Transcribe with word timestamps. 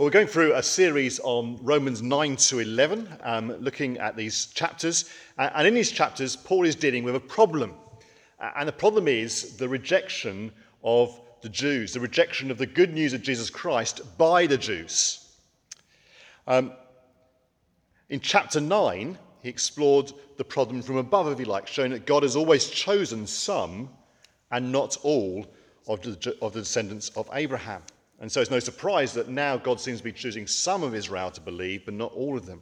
Well, 0.00 0.06
we're 0.06 0.12
going 0.12 0.28
through 0.28 0.54
a 0.54 0.62
series 0.62 1.20
on 1.22 1.58
Romans 1.60 2.00
9 2.00 2.36
to 2.36 2.60
11, 2.60 3.18
um, 3.22 3.52
looking 3.60 3.98
at 3.98 4.16
these 4.16 4.46
chapters. 4.46 5.10
And 5.36 5.68
in 5.68 5.74
these 5.74 5.90
chapters, 5.90 6.36
Paul 6.36 6.64
is 6.64 6.74
dealing 6.74 7.04
with 7.04 7.16
a 7.16 7.20
problem. 7.20 7.74
And 8.38 8.66
the 8.66 8.72
problem 8.72 9.08
is 9.08 9.58
the 9.58 9.68
rejection 9.68 10.52
of 10.82 11.20
the 11.42 11.50
Jews, 11.50 11.92
the 11.92 12.00
rejection 12.00 12.50
of 12.50 12.56
the 12.56 12.64
good 12.64 12.94
news 12.94 13.12
of 13.12 13.20
Jesus 13.20 13.50
Christ 13.50 14.00
by 14.16 14.46
the 14.46 14.56
Jews. 14.56 15.34
Um, 16.46 16.72
in 18.08 18.20
chapter 18.20 18.58
9, 18.58 19.18
he 19.42 19.48
explored 19.50 20.14
the 20.38 20.44
problem 20.44 20.80
from 20.80 20.96
above, 20.96 21.30
if 21.30 21.38
you 21.38 21.44
like, 21.44 21.66
showing 21.66 21.90
that 21.90 22.06
God 22.06 22.22
has 22.22 22.36
always 22.36 22.70
chosen 22.70 23.26
some 23.26 23.90
and 24.50 24.72
not 24.72 24.96
all 25.02 25.44
of 25.86 26.00
the, 26.00 26.34
of 26.40 26.54
the 26.54 26.60
descendants 26.60 27.10
of 27.10 27.28
Abraham. 27.34 27.82
And 28.20 28.30
so 28.30 28.40
it's 28.40 28.50
no 28.50 28.58
surprise 28.58 29.14
that 29.14 29.28
now 29.28 29.56
God 29.56 29.80
seems 29.80 29.98
to 29.98 30.04
be 30.04 30.12
choosing 30.12 30.46
some 30.46 30.82
of 30.82 30.94
Israel 30.94 31.30
to 31.30 31.40
believe, 31.40 31.86
but 31.86 31.94
not 31.94 32.12
all 32.12 32.36
of 32.36 32.44
them. 32.44 32.60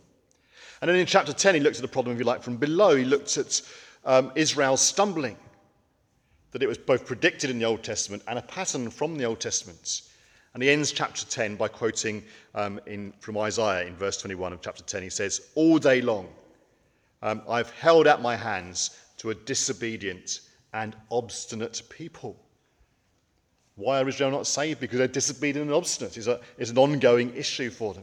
And 0.80 0.89
then 0.89 0.97
in 0.97 1.07
chapter 1.07 1.33
10, 1.33 1.57
he 1.57 1.61
looked 1.61 1.77
at 1.77 1.83
the 1.83 1.89
problem, 1.89 2.15
if 2.15 2.21
you 2.21 2.25
like, 2.25 2.43
from 2.43 2.57
below. 2.57 2.95
He 2.95 3.05
looked 3.05 3.37
at 3.37 3.61
um, 4.05 4.30
Israel's 4.37 4.80
stumbling, 4.80 5.37
that 6.52 6.63
it 6.63 6.69
was 6.69 6.79
both 6.79 7.05
predicted 7.05 7.51
in 7.51 7.59
the 7.59 7.65
Old 7.65 7.83
Testament 7.83 8.23
and 8.29 8.39
a 8.39 8.43
pattern 8.43 8.89
from 8.89 9.19
the 9.19 9.25
Old 9.25 9.41
Testament. 9.41 10.02
And 10.55 10.63
he 10.63 10.71
ends 10.71 10.93
chapter 10.93 11.27
10 11.27 11.57
by 11.57 11.69
quoting 11.69 12.25
um, 12.55 12.80
in, 12.87 13.13
from 13.19 13.37
Isaiah 13.38 13.87
in 13.87 13.97
verse 13.97 14.16
21 14.19 14.52
of 14.52 14.63
chapter 14.63 14.85
10. 14.85 15.02
He 15.02 15.11
says, 15.11 15.51
All 15.57 15.79
day 15.79 16.01
long 16.01 16.29
um, 17.23 17.43
I've 17.49 17.71
held 17.71 18.07
out 18.07 18.23
my 18.23 18.37
hands 18.37 18.97
to 19.19 19.30
a 19.30 19.35
disobedient 19.35 20.41
and 20.73 20.95
obstinate 21.11 21.83
people. 21.91 22.37
Why 23.78 24.00
are 24.00 24.09
Israel 24.09 24.32
not 24.32 24.48
saved? 24.48 24.80
Because 24.80 24.98
they're 24.98 25.06
disobedient 25.06 25.68
and 25.68 25.74
obstinate. 25.74 26.16
It's, 26.16 26.27
a, 26.27 26.41
it's 26.59 26.73
an 26.73 26.78
ongoing 26.78 27.34
issue 27.37 27.70
for 27.70 27.95
them. 27.95 28.02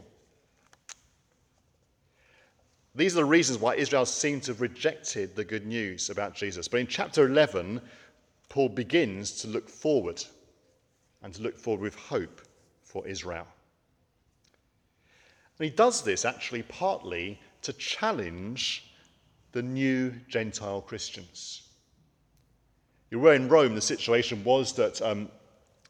These 2.94 3.12
are 3.12 3.20
the 3.20 3.26
reasons 3.26 3.58
why 3.58 3.74
Israel 3.74 4.06
seemed 4.06 4.44
to 4.44 4.52
have 4.52 4.62
rejected 4.62 5.36
the 5.36 5.44
good 5.44 5.66
news 5.66 6.08
about 6.08 6.34
Jesus. 6.34 6.66
But 6.66 6.80
in 6.80 6.86
chapter 6.86 7.26
11, 7.26 7.82
Paul 8.48 8.70
begins 8.70 9.32
to 9.42 9.48
look 9.48 9.68
forward 9.68 10.24
and 11.22 11.34
to 11.34 11.42
look 11.42 11.58
forward 11.58 11.82
with 11.82 11.94
hope 11.94 12.40
for 12.82 13.06
Israel. 13.06 13.46
And 15.58 15.68
he 15.68 15.70
does 15.70 16.00
this 16.00 16.24
actually 16.24 16.62
partly 16.62 17.38
to 17.60 17.74
challenge 17.74 18.94
the 19.52 19.62
new 19.62 20.14
Gentile 20.26 20.80
Christians. 20.80 21.68
You 23.10 23.20
were 23.20 23.34
in 23.34 23.50
Rome, 23.50 23.74
the 23.74 23.82
situation 23.82 24.42
was 24.42 24.72
that 24.74 25.02
um, 25.02 25.28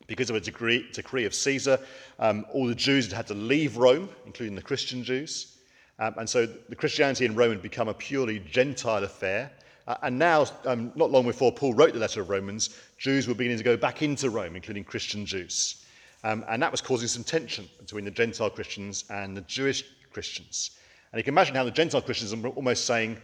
because 0.06 0.30
of 0.30 0.36
a 0.36 0.40
decree, 0.40 0.86
decree 0.92 1.24
of 1.24 1.34
Caesar, 1.34 1.78
um, 2.18 2.46
all 2.52 2.66
the 2.66 2.74
Jews 2.74 3.06
had 3.06 3.14
had 3.14 3.26
to 3.28 3.34
leave 3.34 3.76
Rome, 3.76 4.08
including 4.24 4.54
the 4.54 4.62
Christian 4.62 5.02
Jews. 5.02 5.56
Um, 5.98 6.14
and 6.18 6.28
so 6.28 6.46
the 6.46 6.76
Christianity 6.76 7.24
in 7.24 7.34
Rome 7.34 7.50
had 7.50 7.62
become 7.62 7.88
a 7.88 7.94
purely 7.94 8.38
Gentile 8.40 9.04
affair. 9.04 9.50
Uh, 9.86 9.96
and 10.02 10.18
now, 10.18 10.46
um, 10.64 10.92
not 10.94 11.10
long 11.10 11.24
before 11.24 11.52
Paul 11.52 11.74
wrote 11.74 11.92
the 11.92 11.98
letter 11.98 12.20
of 12.20 12.28
Romans, 12.28 12.76
Jews 12.98 13.28
were 13.28 13.34
beginning 13.34 13.58
to 13.58 13.64
go 13.64 13.76
back 13.76 14.02
into 14.02 14.30
Rome, 14.30 14.56
including 14.56 14.84
Christian 14.84 15.24
Jews. 15.24 15.84
Um, 16.24 16.44
and 16.48 16.62
that 16.62 16.72
was 16.72 16.80
causing 16.80 17.08
some 17.08 17.22
tension 17.22 17.68
between 17.78 18.04
the 18.04 18.10
Gentile 18.10 18.50
Christians 18.50 19.04
and 19.10 19.36
the 19.36 19.42
Jewish 19.42 19.84
Christians. 20.12 20.72
And 21.12 21.18
you 21.18 21.24
can 21.24 21.34
imagine 21.34 21.54
how 21.54 21.64
the 21.64 21.70
Gentile 21.70 22.02
Christians 22.02 22.34
were 22.34 22.48
almost 22.50 22.84
saying, 22.84 23.16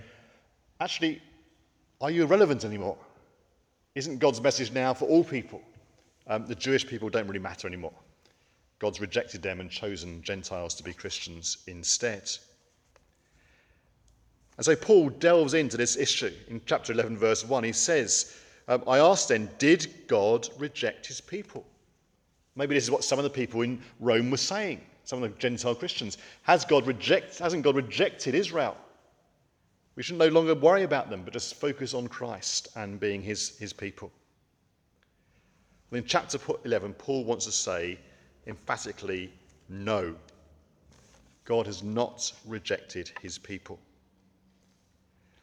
actually, 0.81 1.21
are 2.01 2.11
you 2.11 2.23
irrelevant 2.23 2.65
anymore? 2.65 2.97
Isn't 3.95 4.19
God's 4.19 4.41
message 4.41 4.73
now 4.73 4.95
for 4.95 5.07
all 5.07 5.25
people? 5.25 5.61
Um, 6.27 6.47
the 6.47 6.55
Jewish 6.55 6.87
people 6.87 7.09
don't 7.09 7.27
really 7.27 7.41
matter 7.41 7.67
anymore. 7.67 7.95
God's 8.79 9.01
rejected 9.01 9.43
them 9.43 9.61
and 9.61 9.71
chosen 9.71 10.23
Gentiles 10.23 10.75
to 10.75 10.83
be 10.83 10.93
Christians 10.93 11.59
instead. 11.67 12.31
And 14.57 14.65
so 14.65 14.77
Paul 14.77 15.09
delves 15.09 15.55
into 15.55 15.77
this 15.77 15.97
issue. 15.97 16.33
In 16.49 16.61
chapter 16.67 16.93
11, 16.93 17.17
verse 17.17 17.45
1, 17.45 17.65
he 17.65 17.73
says, 17.73 18.37
um, 18.69 18.83
I 18.87 18.99
asked 18.99 19.29
then, 19.29 19.51
did 19.59 19.87
God 20.07 20.49
reject 20.59 21.07
his 21.07 21.21
people? 21.21 21.65
Maybe 22.55 22.75
this 22.75 22.85
is 22.85 22.91
what 22.91 23.05
some 23.05 23.19
of 23.19 23.25
the 23.25 23.31
people 23.31 23.63
in 23.63 23.81
Rome 23.99 24.31
were 24.31 24.37
saying, 24.37 24.81
some 25.05 25.23
of 25.23 25.31
the 25.31 25.39
Gentile 25.39 25.75
Christians. 25.75 26.19
Has 26.43 26.65
God 26.65 26.87
reject, 26.87 27.39
hasn't 27.39 27.63
God 27.63 27.77
rejected 27.77 28.35
Israel? 28.35 28.77
We 29.97 30.03
should 30.03 30.19
no 30.19 30.29
longer 30.29 30.55
worry 30.55 30.85
about 30.85 31.11
them, 31.11 31.23
but 31.23 31.33
just 31.33 31.55
focus 31.55 31.95
on 31.95 32.09
Christ 32.09 32.69
and 32.77 32.99
being 32.99 33.23
his, 33.23 33.59
his 33.59 33.73
people. 33.73 34.11
In 35.93 36.05
chapter 36.07 36.39
11, 36.65 36.95
Paul 36.95 37.25
wants 37.25 37.45
to 37.45 37.53
say 37.53 37.99
emphatically, 38.47 39.31
no. 39.69 40.15
God 41.45 41.67
has 41.67 41.83
not 41.83 42.33
rejected 42.47 43.13
his 43.21 43.37
people. 43.37 43.79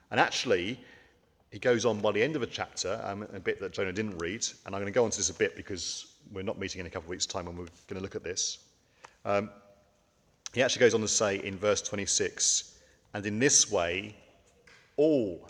And 0.09 0.19
actually, 0.19 0.79
he 1.51 1.59
goes 1.59 1.85
on 1.85 1.99
by 1.99 2.11
the 2.11 2.23
end 2.23 2.35
of 2.35 2.41
a 2.41 2.47
chapter, 2.47 2.99
um, 3.03 3.27
a 3.33 3.39
bit 3.39 3.59
that 3.59 3.73
Jonah 3.73 3.93
didn't 3.93 4.17
read, 4.17 4.43
and 4.65 4.73
I'm 4.73 4.81
going 4.81 4.91
to 4.91 4.91
go 4.91 5.03
on 5.03 5.11
to 5.11 5.17
this 5.17 5.29
a 5.29 5.35
bit 5.35 5.55
because 5.55 6.13
we're 6.31 6.41
not 6.41 6.57
meeting 6.57 6.79
in 6.79 6.87
a 6.87 6.89
couple 6.89 7.05
of 7.05 7.09
weeks' 7.09 7.27
time 7.27 7.45
when 7.45 7.55
we're 7.55 7.67
going 7.87 7.97
to 7.97 8.01
look 8.01 8.15
at 8.15 8.23
this. 8.23 8.59
Um, 9.25 9.51
he 10.53 10.63
actually 10.63 10.79
goes 10.79 10.95
on 10.95 11.01
to 11.01 11.07
say 11.07 11.43
in 11.43 11.57
verse 11.57 11.81
26, 11.83 12.79
and 13.13 13.23
in 13.23 13.37
this 13.37 13.71
way, 13.71 14.15
all 14.97 15.47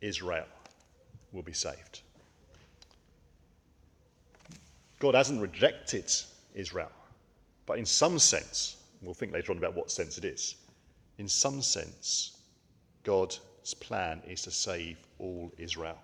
Israel 0.00 0.46
will 1.32 1.42
be 1.42 1.52
saved. 1.52 2.02
God 4.98 5.14
hasn't 5.14 5.40
rejected 5.40 6.12
Israel, 6.54 6.90
but 7.66 7.78
in 7.78 7.86
some 7.86 8.18
sense, 8.18 8.76
we'll 9.02 9.14
think 9.14 9.32
later 9.32 9.52
on 9.52 9.58
about 9.58 9.74
what 9.76 9.90
sense 9.90 10.18
it 10.18 10.24
is. 10.24 10.56
In 11.18 11.28
some 11.28 11.62
sense, 11.62 12.38
God's 13.04 13.40
plan 13.80 14.22
is 14.26 14.42
to 14.42 14.50
save 14.50 14.98
all 15.18 15.52
Israel. 15.58 15.98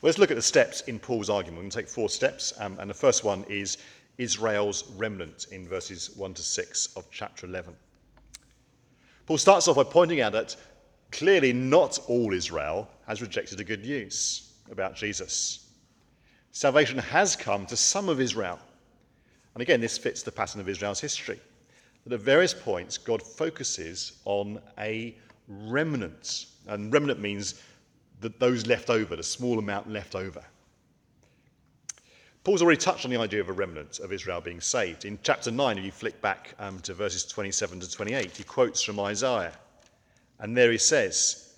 Well, 0.00 0.08
let's 0.08 0.18
look 0.18 0.30
at 0.30 0.36
the 0.36 0.42
steps 0.42 0.82
in 0.82 0.98
Paul's 0.98 1.30
argument. 1.30 1.58
We're 1.58 1.62
going 1.62 1.70
to 1.70 1.76
take 1.78 1.88
four 1.88 2.08
steps, 2.08 2.52
um, 2.58 2.76
and 2.80 2.90
the 2.90 2.94
first 2.94 3.24
one 3.24 3.44
is 3.48 3.78
Israel's 4.18 4.90
remnant 4.96 5.46
in 5.50 5.66
verses 5.66 6.10
1 6.16 6.34
to 6.34 6.42
6 6.42 6.96
of 6.96 7.04
chapter 7.10 7.46
11. 7.46 7.74
Paul 9.26 9.38
starts 9.38 9.68
off 9.68 9.76
by 9.76 9.84
pointing 9.84 10.20
out 10.20 10.32
that 10.32 10.56
clearly 11.10 11.52
not 11.52 11.98
all 12.08 12.32
Israel 12.32 12.88
has 13.06 13.22
rejected 13.22 13.58
the 13.58 13.64
good 13.64 13.82
news 13.82 14.52
about 14.70 14.96
Jesus. 14.96 15.71
Salvation 16.52 16.98
has 16.98 17.34
come 17.34 17.66
to 17.66 17.76
some 17.76 18.08
of 18.08 18.20
Israel. 18.20 18.58
And 19.54 19.62
again, 19.62 19.80
this 19.80 19.98
fits 19.98 20.22
the 20.22 20.32
pattern 20.32 20.60
of 20.60 20.68
Israel's 20.68 21.00
history. 21.00 21.40
That 22.04 22.14
at 22.14 22.20
various 22.20 22.54
points, 22.54 22.98
God 22.98 23.22
focuses 23.22 24.18
on 24.24 24.60
a 24.78 25.16
remnant. 25.48 26.46
And 26.66 26.92
remnant 26.92 27.20
means 27.20 27.60
that 28.20 28.38
those 28.38 28.66
left 28.66 28.90
over, 28.90 29.16
the 29.16 29.22
small 29.22 29.58
amount 29.58 29.90
left 29.90 30.14
over. 30.14 30.42
Paul's 32.44 32.60
already 32.60 32.78
touched 32.78 33.04
on 33.04 33.10
the 33.10 33.20
idea 33.20 33.40
of 33.40 33.48
a 33.48 33.52
remnant 33.52 34.00
of 34.00 34.12
Israel 34.12 34.40
being 34.40 34.60
saved. 34.60 35.04
In 35.04 35.18
chapter 35.22 35.50
9, 35.50 35.78
if 35.78 35.84
you 35.84 35.92
flick 35.92 36.20
back 36.20 36.54
um, 36.58 36.80
to 36.80 36.92
verses 36.92 37.24
27 37.24 37.80
to 37.80 37.90
28, 37.90 38.36
he 38.36 38.44
quotes 38.44 38.82
from 38.82 38.98
Isaiah. 38.98 39.52
And 40.40 40.56
there 40.56 40.72
he 40.72 40.78
says, 40.78 41.54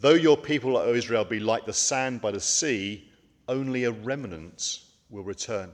Though 0.00 0.14
your 0.14 0.36
people, 0.36 0.76
O 0.76 0.92
Israel, 0.92 1.24
be 1.24 1.38
like 1.38 1.66
the 1.66 1.72
sand 1.72 2.20
by 2.20 2.32
the 2.32 2.40
sea, 2.40 3.08
only 3.48 3.84
a 3.84 3.90
remnant 3.90 4.80
will 5.10 5.24
return. 5.24 5.70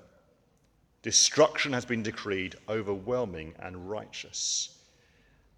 Destruction 1.03 1.73
has 1.73 1.85
been 1.85 2.03
decreed, 2.03 2.57
overwhelming 2.69 3.55
and 3.59 3.91
righteous. 3.91 4.79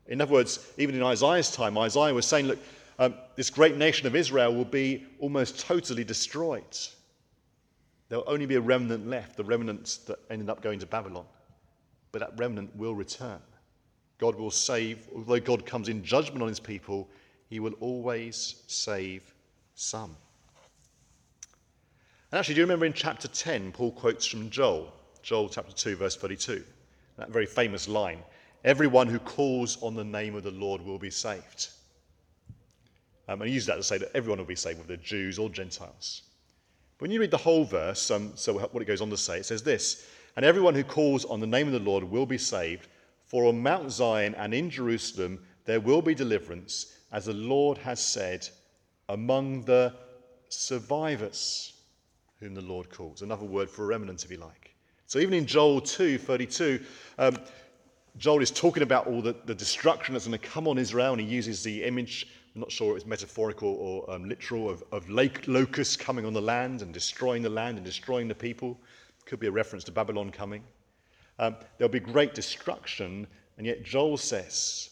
In 0.08 0.20
other 0.20 0.32
words, 0.32 0.72
even 0.78 0.94
in 0.94 1.02
Isaiah's 1.02 1.50
time, 1.50 1.78
Isaiah 1.78 2.14
was 2.14 2.26
saying, 2.26 2.46
look, 2.46 2.58
um, 2.98 3.14
this 3.36 3.50
great 3.50 3.76
nation 3.76 4.06
of 4.06 4.16
Israel 4.16 4.54
will 4.54 4.64
be 4.64 5.04
almost 5.20 5.60
totally 5.60 6.04
destroyed. 6.04 6.64
There 8.08 8.18
will 8.18 8.30
only 8.30 8.46
be 8.46 8.54
a 8.54 8.60
remnant 8.60 9.06
left, 9.06 9.36
the 9.36 9.44
remnants 9.44 9.98
that 9.98 10.18
ended 10.30 10.48
up 10.48 10.62
going 10.62 10.78
to 10.78 10.86
Babylon. 10.86 11.26
But 12.12 12.20
that 12.20 12.38
remnant 12.38 12.74
will 12.76 12.94
return. 12.94 13.40
God 14.18 14.36
will 14.36 14.50
save, 14.50 15.08
although 15.14 15.40
God 15.40 15.66
comes 15.66 15.88
in 15.88 16.02
judgment 16.02 16.42
on 16.42 16.48
his 16.48 16.60
people, 16.60 17.08
he 17.50 17.60
will 17.60 17.74
always 17.74 18.62
save 18.66 19.34
some. 19.74 20.16
And 22.30 22.38
actually, 22.38 22.54
do 22.54 22.60
you 22.60 22.64
remember 22.64 22.86
in 22.86 22.92
chapter 22.92 23.28
10, 23.28 23.72
Paul 23.72 23.92
quotes 23.92 24.26
from 24.26 24.50
Joel, 24.50 24.92
Joel 25.22 25.48
chapter 25.48 25.72
2, 25.72 25.96
verse 25.96 26.16
32, 26.16 26.64
that 27.18 27.30
very 27.30 27.46
famous 27.46 27.88
line 27.88 28.22
Everyone 28.66 29.06
who 29.06 29.20
calls 29.20 29.80
on 29.80 29.94
the 29.94 30.02
name 30.02 30.34
of 30.34 30.42
the 30.42 30.50
Lord 30.50 30.82
will 30.82 30.98
be 30.98 31.10
saved. 31.10 31.68
Um, 33.28 33.40
and 33.40 33.48
he 33.48 33.54
used 33.54 33.68
that 33.68 33.76
to 33.76 33.82
say 33.84 33.96
that 33.98 34.10
everyone 34.12 34.38
will 34.40 34.44
be 34.44 34.56
saved, 34.56 34.80
whether 34.80 34.96
Jews 34.96 35.38
or 35.38 35.48
Gentiles. 35.48 36.22
But 36.98 37.02
when 37.02 37.10
you 37.12 37.20
read 37.20 37.30
the 37.30 37.36
whole 37.36 37.64
verse, 37.64 38.10
um, 38.10 38.32
so 38.34 38.54
what 38.54 38.82
it 38.82 38.86
goes 38.86 39.00
on 39.00 39.10
to 39.10 39.16
say, 39.16 39.38
it 39.38 39.46
says 39.46 39.62
this 39.62 40.08
And 40.34 40.44
everyone 40.44 40.74
who 40.74 40.82
calls 40.82 41.24
on 41.24 41.38
the 41.38 41.46
name 41.46 41.68
of 41.68 41.74
the 41.74 41.78
Lord 41.78 42.02
will 42.02 42.26
be 42.26 42.38
saved, 42.38 42.88
for 43.24 43.44
on 43.44 43.62
Mount 43.62 43.92
Zion 43.92 44.34
and 44.34 44.52
in 44.52 44.68
Jerusalem 44.68 45.44
there 45.64 45.80
will 45.80 46.02
be 46.02 46.14
deliverance, 46.14 46.96
as 47.12 47.26
the 47.26 47.34
Lord 47.34 47.78
has 47.78 48.00
said, 48.00 48.48
among 49.08 49.62
the 49.62 49.94
survivors 50.48 51.75
whom 52.40 52.54
the 52.54 52.62
Lord 52.62 52.90
calls. 52.90 53.22
Another 53.22 53.44
word 53.44 53.70
for 53.70 53.84
a 53.84 53.86
remnant, 53.86 54.24
if 54.24 54.30
you 54.30 54.36
like. 54.36 54.74
So 55.06 55.18
even 55.18 55.34
in 55.34 55.46
Joel 55.46 55.80
2 55.80 56.18
32, 56.18 56.80
um, 57.18 57.38
Joel 58.18 58.40
is 58.40 58.50
talking 58.50 58.82
about 58.82 59.06
all 59.06 59.20
the, 59.20 59.36
the 59.44 59.54
destruction 59.54 60.14
that's 60.14 60.26
going 60.26 60.38
to 60.38 60.46
come 60.46 60.66
on 60.66 60.78
Israel, 60.78 61.12
and 61.12 61.20
he 61.20 61.26
uses 61.26 61.62
the 61.62 61.84
image, 61.84 62.28
I'm 62.54 62.62
not 62.62 62.72
sure 62.72 62.90
it 62.90 62.94
was 62.94 63.06
metaphorical 63.06 63.68
or 63.68 64.10
um, 64.10 64.28
literal, 64.28 64.70
of, 64.70 64.82
of 64.90 65.08
lake 65.10 65.46
locusts 65.46 65.96
coming 65.96 66.24
on 66.24 66.32
the 66.32 66.40
land 66.40 66.82
and 66.82 66.92
destroying 66.92 67.42
the 67.42 67.50
land 67.50 67.76
and 67.76 67.84
destroying 67.84 68.26
the 68.28 68.34
people. 68.34 68.80
Could 69.26 69.40
be 69.40 69.48
a 69.48 69.52
reference 69.52 69.84
to 69.84 69.92
Babylon 69.92 70.30
coming. 70.30 70.62
Um, 71.38 71.56
there'll 71.76 71.92
be 71.92 72.00
great 72.00 72.34
destruction, 72.34 73.26
and 73.58 73.66
yet 73.66 73.84
Joel 73.84 74.16
says 74.16 74.90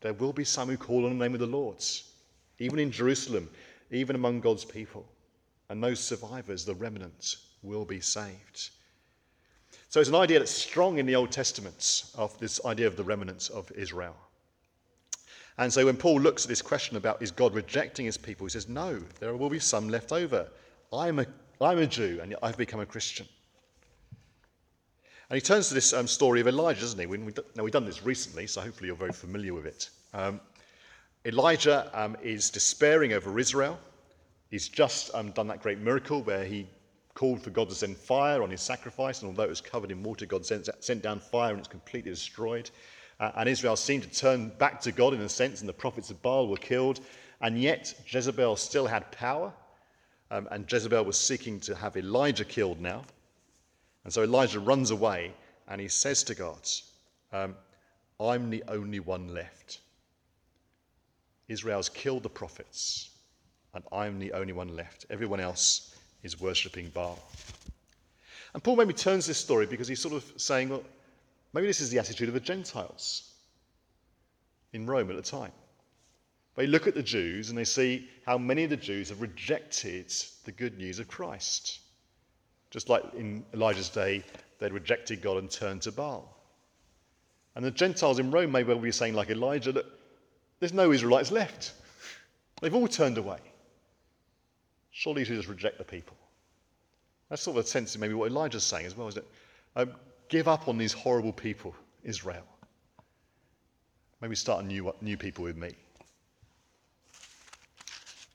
there 0.00 0.14
will 0.14 0.32
be 0.32 0.44
some 0.44 0.68
who 0.68 0.76
call 0.76 1.06
on 1.06 1.18
the 1.18 1.24
name 1.24 1.34
of 1.34 1.40
the 1.40 1.46
Lord, 1.46 1.82
even 2.58 2.78
in 2.78 2.90
Jerusalem, 2.90 3.48
even 3.90 4.14
among 4.14 4.40
God's 4.40 4.64
people. 4.64 5.06
And 5.70 5.82
those 5.82 6.00
survivors, 6.00 6.64
the 6.64 6.74
remnant, 6.74 7.36
will 7.62 7.84
be 7.84 8.00
saved. 8.00 8.70
So 9.90 10.00
it's 10.00 10.08
an 10.08 10.14
idea 10.14 10.38
that's 10.38 10.50
strong 10.50 10.98
in 10.98 11.06
the 11.06 11.16
Old 11.16 11.30
Testament 11.30 12.04
of 12.14 12.38
this 12.38 12.60
idea 12.64 12.86
of 12.86 12.96
the 12.96 13.04
remnants 13.04 13.48
of 13.48 13.70
Israel. 13.72 14.16
And 15.56 15.72
so 15.72 15.86
when 15.86 15.96
Paul 15.96 16.20
looks 16.20 16.44
at 16.44 16.48
this 16.48 16.62
question 16.62 16.96
about 16.96 17.20
is 17.20 17.30
God 17.30 17.54
rejecting 17.54 18.06
his 18.06 18.16
people, 18.16 18.46
he 18.46 18.50
says, 18.50 18.68
No, 18.68 19.02
there 19.18 19.36
will 19.36 19.50
be 19.50 19.58
some 19.58 19.88
left 19.88 20.12
over. 20.12 20.48
I'm 20.92 21.18
a, 21.18 21.26
I'm 21.60 21.78
a 21.78 21.86
Jew 21.86 22.20
and 22.22 22.36
I've 22.42 22.56
become 22.56 22.80
a 22.80 22.86
Christian. 22.86 23.26
And 25.30 25.36
he 25.36 25.40
turns 25.40 25.68
to 25.68 25.74
this 25.74 25.92
um, 25.92 26.06
story 26.06 26.40
of 26.40 26.48
Elijah, 26.48 26.80
doesn't 26.80 26.98
he? 26.98 27.06
We, 27.06 27.18
we, 27.18 27.32
now, 27.54 27.64
we've 27.64 27.72
done 27.72 27.84
this 27.84 28.02
recently, 28.02 28.46
so 28.46 28.62
hopefully 28.62 28.86
you're 28.86 28.96
very 28.96 29.12
familiar 29.12 29.52
with 29.52 29.66
it. 29.66 29.90
Um, 30.14 30.40
Elijah 31.26 31.90
um, 31.92 32.16
is 32.22 32.48
despairing 32.48 33.12
over 33.12 33.38
Israel. 33.38 33.78
He's 34.50 34.68
just 34.68 35.14
um, 35.14 35.30
done 35.32 35.48
that 35.48 35.62
great 35.62 35.78
miracle 35.78 36.22
where 36.22 36.44
he 36.44 36.66
called 37.14 37.42
for 37.42 37.50
God 37.50 37.68
to 37.68 37.74
send 37.74 37.96
fire 37.96 38.42
on 38.42 38.50
his 38.50 38.60
sacrifice, 38.60 39.20
and 39.20 39.28
although 39.28 39.42
it 39.42 39.48
was 39.48 39.60
covered 39.60 39.90
in 39.90 40.02
water, 40.02 40.24
God 40.24 40.46
sent, 40.46 40.68
sent 40.80 41.02
down 41.02 41.20
fire 41.20 41.50
and 41.50 41.58
it's 41.58 41.68
completely 41.68 42.10
destroyed. 42.10 42.70
Uh, 43.20 43.32
and 43.36 43.48
Israel 43.48 43.76
seemed 43.76 44.04
to 44.04 44.10
turn 44.10 44.50
back 44.58 44.80
to 44.82 44.92
God 44.92 45.12
in 45.14 45.20
a 45.20 45.28
sense, 45.28 45.60
and 45.60 45.68
the 45.68 45.72
prophets 45.72 46.10
of 46.10 46.22
Baal 46.22 46.48
were 46.48 46.56
killed. 46.56 47.00
And 47.40 47.60
yet, 47.60 47.94
Jezebel 48.06 48.56
still 48.56 48.86
had 48.86 49.10
power, 49.10 49.52
um, 50.30 50.48
and 50.50 50.70
Jezebel 50.70 51.04
was 51.04 51.18
seeking 51.18 51.60
to 51.60 51.74
have 51.74 51.96
Elijah 51.96 52.44
killed 52.44 52.80
now. 52.80 53.04
And 54.04 54.12
so 54.12 54.22
Elijah 54.22 54.60
runs 54.60 54.90
away 54.90 55.34
and 55.68 55.80
he 55.80 55.88
says 55.88 56.22
to 56.24 56.34
God, 56.34 56.58
um, 57.32 57.54
I'm 58.18 58.50
the 58.50 58.64
only 58.68 59.00
one 59.00 59.34
left. 59.34 59.80
Israel's 61.48 61.88
killed 61.88 62.22
the 62.22 62.30
prophets, 62.30 63.10
and 63.74 63.84
I'm 63.92 64.18
the 64.18 64.32
only 64.32 64.52
one 64.52 64.74
left. 64.74 65.06
Everyone 65.10 65.40
else 65.40 65.94
is 66.22 66.40
worshipping 66.40 66.88
Baal. 66.90 67.18
And 68.54 68.62
Paul 68.62 68.76
maybe 68.76 68.94
turns 68.94 69.26
this 69.26 69.38
story 69.38 69.66
because 69.66 69.88
he's 69.88 70.00
sort 70.00 70.14
of 70.14 70.24
saying, 70.36 70.70
well, 70.70 70.82
maybe 71.52 71.66
this 71.66 71.80
is 71.80 71.90
the 71.90 71.98
attitude 71.98 72.28
of 72.28 72.34
the 72.34 72.40
Gentiles 72.40 73.34
in 74.72 74.86
Rome 74.86 75.10
at 75.10 75.16
the 75.16 75.22
time. 75.22 75.52
They 76.56 76.66
look 76.66 76.86
at 76.88 76.94
the 76.94 77.02
Jews 77.02 77.50
and 77.50 77.58
they 77.58 77.64
see 77.64 78.08
how 78.26 78.36
many 78.36 78.64
of 78.64 78.70
the 78.70 78.76
Jews 78.76 79.10
have 79.10 79.20
rejected 79.20 80.12
the 80.44 80.52
good 80.52 80.76
news 80.76 80.98
of 80.98 81.06
Christ. 81.06 81.80
Just 82.70 82.88
like 82.88 83.04
in 83.14 83.44
Elijah's 83.54 83.88
day, 83.88 84.24
they'd 84.58 84.72
rejected 84.72 85.22
God 85.22 85.38
and 85.38 85.50
turned 85.50 85.82
to 85.82 85.92
Baal. 85.92 86.36
And 87.54 87.64
the 87.64 87.70
Gentiles 87.70 88.18
in 88.18 88.30
Rome 88.30 88.52
may 88.52 88.64
well 88.64 88.78
be 88.78 88.90
saying, 88.90 89.14
like 89.14 89.30
Elijah, 89.30 89.72
that 89.72 89.86
there's 90.58 90.72
no 90.72 90.90
Israelites 90.90 91.30
left. 91.30 91.72
They've 92.60 92.74
all 92.74 92.88
turned 92.88 93.18
away. 93.18 93.38
Surely 94.98 95.24
should 95.24 95.36
just 95.36 95.48
reject 95.48 95.78
the 95.78 95.84
people. 95.84 96.16
That's 97.28 97.40
sort 97.40 97.56
of 97.56 97.64
a 97.64 97.68
sense 97.68 97.94
of 97.94 98.00
maybe 98.00 98.14
what 98.14 98.32
Elijah's 98.32 98.64
saying 98.64 98.84
as 98.84 98.96
well, 98.96 99.06
isn't 99.06 99.22
it? 99.22 99.30
Um, 99.76 99.92
give 100.28 100.48
up 100.48 100.66
on 100.66 100.76
these 100.76 100.92
horrible 100.92 101.32
people, 101.32 101.72
Israel. 102.02 102.42
Maybe 104.20 104.34
start 104.34 104.64
a 104.64 104.66
new, 104.66 104.92
new 105.00 105.16
people 105.16 105.44
with 105.44 105.56
me. 105.56 105.70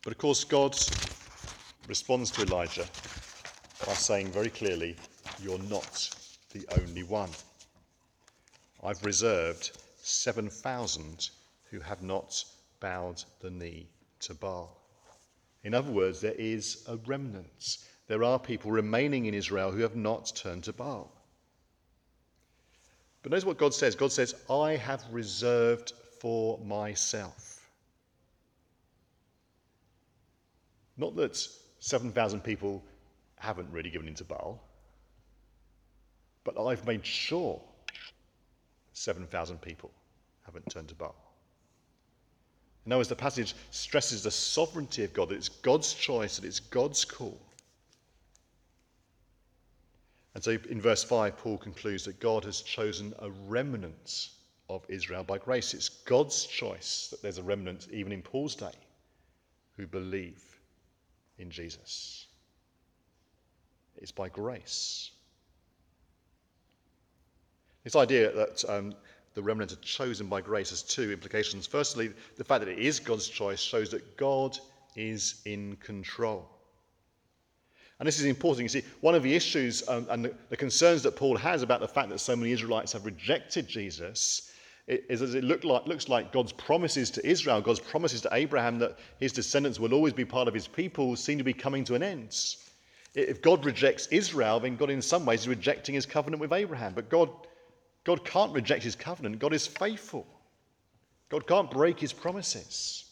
But 0.05 0.13
of 0.13 0.17
course, 0.17 0.45
God 0.45 0.77
responds 1.89 2.31
to 2.31 2.43
Elijah 2.43 2.85
by 3.85 3.91
saying 3.91 4.31
very 4.31 4.49
clearly, 4.49 4.95
You're 5.41 5.59
not 5.63 6.15
the 6.53 6.65
only 6.79 7.03
one. 7.03 7.31
I've 8.81 9.03
reserved 9.03 9.77
7,000 10.01 11.29
who 11.71 11.81
have 11.81 12.01
not 12.01 12.41
bowed 12.79 13.21
the 13.41 13.49
knee 13.49 13.89
to 14.21 14.33
Baal. 14.33 14.82
In 15.63 15.73
other 15.73 15.91
words, 15.91 16.19
there 16.19 16.33
is 16.33 16.83
a 16.87 16.97
remnant. 16.97 17.77
There 18.07 18.23
are 18.23 18.37
people 18.37 18.71
remaining 18.71 19.25
in 19.25 19.33
Israel 19.33 19.71
who 19.71 19.81
have 19.81 19.95
not 19.95 20.33
turned 20.35 20.65
to 20.65 20.73
Baal. 20.73 21.11
But 23.21 23.31
notice 23.31 23.45
what 23.45 23.57
God 23.57 23.73
says 23.73 23.95
God 23.95 24.11
says, 24.11 24.35
I 24.49 24.75
have 24.75 25.03
reserved 25.11 25.93
for 26.19 26.59
myself. 26.59 27.69
Not 30.97 31.15
that 31.15 31.35
7,000 31.79 32.41
people 32.41 32.83
haven't 33.37 33.71
really 33.71 33.89
given 33.89 34.07
in 34.07 34.15
to 34.15 34.23
Baal, 34.23 34.61
but 36.43 36.59
I've 36.59 36.85
made 36.85 37.05
sure 37.05 37.61
7,000 38.93 39.61
people 39.61 39.91
haven't 40.45 40.69
turned 40.69 40.89
to 40.89 40.95
Baal. 40.95 41.15
Now, 42.85 42.99
as 42.99 43.07
the 43.07 43.15
passage 43.15 43.55
stresses 43.71 44.23
the 44.23 44.31
sovereignty 44.31 45.03
of 45.03 45.13
God, 45.13 45.29
that 45.29 45.35
it's 45.35 45.49
God's 45.49 45.93
choice, 45.93 46.37
that 46.37 46.45
it's 46.45 46.59
God's 46.59 47.05
call. 47.05 47.39
And 50.35 50.43
so 50.43 50.57
in 50.69 50.81
verse 50.81 51.03
5, 51.03 51.37
Paul 51.37 51.57
concludes 51.57 52.05
that 52.05 52.19
God 52.19 52.43
has 52.43 52.61
chosen 52.61 53.13
a 53.19 53.29
remnant 53.47 54.29
of 54.69 54.85
Israel 54.89 55.23
by 55.23 55.37
grace. 55.37 55.73
It's 55.73 55.89
God's 55.89 56.45
choice 56.45 57.07
that 57.11 57.21
there's 57.21 57.37
a 57.37 57.43
remnant, 57.43 57.87
even 57.91 58.11
in 58.11 58.21
Paul's 58.21 58.55
day, 58.55 58.71
who 59.77 59.87
believe 59.87 60.43
in 61.37 61.51
Jesus. 61.51 62.25
It's 63.97 64.11
by 64.11 64.27
grace. 64.27 65.11
This 67.83 67.95
idea 67.95 68.31
that 68.31 68.63
um, 68.67 68.95
the 69.33 69.41
remnant 69.41 69.71
are 69.71 69.77
chosen 69.77 70.27
by 70.27 70.41
grace 70.41 70.69
has 70.69 70.83
two 70.83 71.11
implications. 71.11 71.65
Firstly, 71.65 72.11
the 72.37 72.43
fact 72.43 72.63
that 72.63 72.71
it 72.71 72.79
is 72.79 72.99
God's 72.99 73.27
choice 73.27 73.59
shows 73.59 73.89
that 73.91 74.17
God 74.17 74.57
is 74.95 75.41
in 75.45 75.75
control. 75.77 76.47
And 77.99 78.07
this 78.07 78.19
is 78.19 78.25
important. 78.25 78.63
You 78.63 78.81
see, 78.81 78.87
one 79.01 79.15
of 79.15 79.23
the 79.23 79.33
issues 79.33 79.87
um, 79.87 80.07
and 80.09 80.25
the, 80.25 80.33
the, 80.49 80.57
concerns 80.57 81.03
that 81.03 81.15
Paul 81.15 81.37
has 81.37 81.61
about 81.61 81.79
the 81.79 81.87
fact 81.87 82.09
that 82.09 82.19
so 82.19 82.35
many 82.35 82.51
Israelites 82.51 82.91
have 82.93 83.05
rejected 83.05 83.67
Jesus 83.67 84.51
is 84.87 85.21
that 85.21 85.33
it 85.33 85.43
look 85.45 85.63
like, 85.63 85.85
looks 85.87 86.09
like 86.09 86.33
God's 86.33 86.51
promises 86.51 87.09
to 87.11 87.25
Israel, 87.25 87.61
God's 87.61 87.79
promises 87.79 88.19
to 88.21 88.29
Abraham 88.33 88.79
that 88.79 88.99
his 89.19 89.31
descendants 89.31 89.79
will 89.79 89.93
always 89.93 90.11
be 90.11 90.25
part 90.25 90.49
of 90.49 90.53
his 90.53 90.67
people, 90.67 91.15
seem 91.15 91.37
to 91.37 91.43
be 91.43 91.53
coming 91.53 91.85
to 91.85 91.95
an 91.95 92.03
end. 92.03 92.35
If 93.15 93.41
God 93.41 93.63
rejects 93.63 94.07
Israel, 94.07 94.59
then 94.59 94.75
God, 94.75 94.89
in 94.89 95.01
some 95.01 95.25
ways, 95.25 95.41
is 95.41 95.47
rejecting 95.47 95.95
his 95.95 96.05
covenant 96.05 96.41
with 96.41 96.51
Abraham. 96.51 96.93
But 96.93 97.09
God 97.09 97.29
God 98.03 98.25
can't 98.25 98.53
reject 98.53 98.83
his 98.83 98.95
covenant. 98.95 99.39
God 99.39 99.53
is 99.53 99.65
faithful. 99.65 100.27
God 101.29 101.47
can't 101.47 101.71
break 101.71 101.99
his 101.99 102.13
promises. 102.13 103.05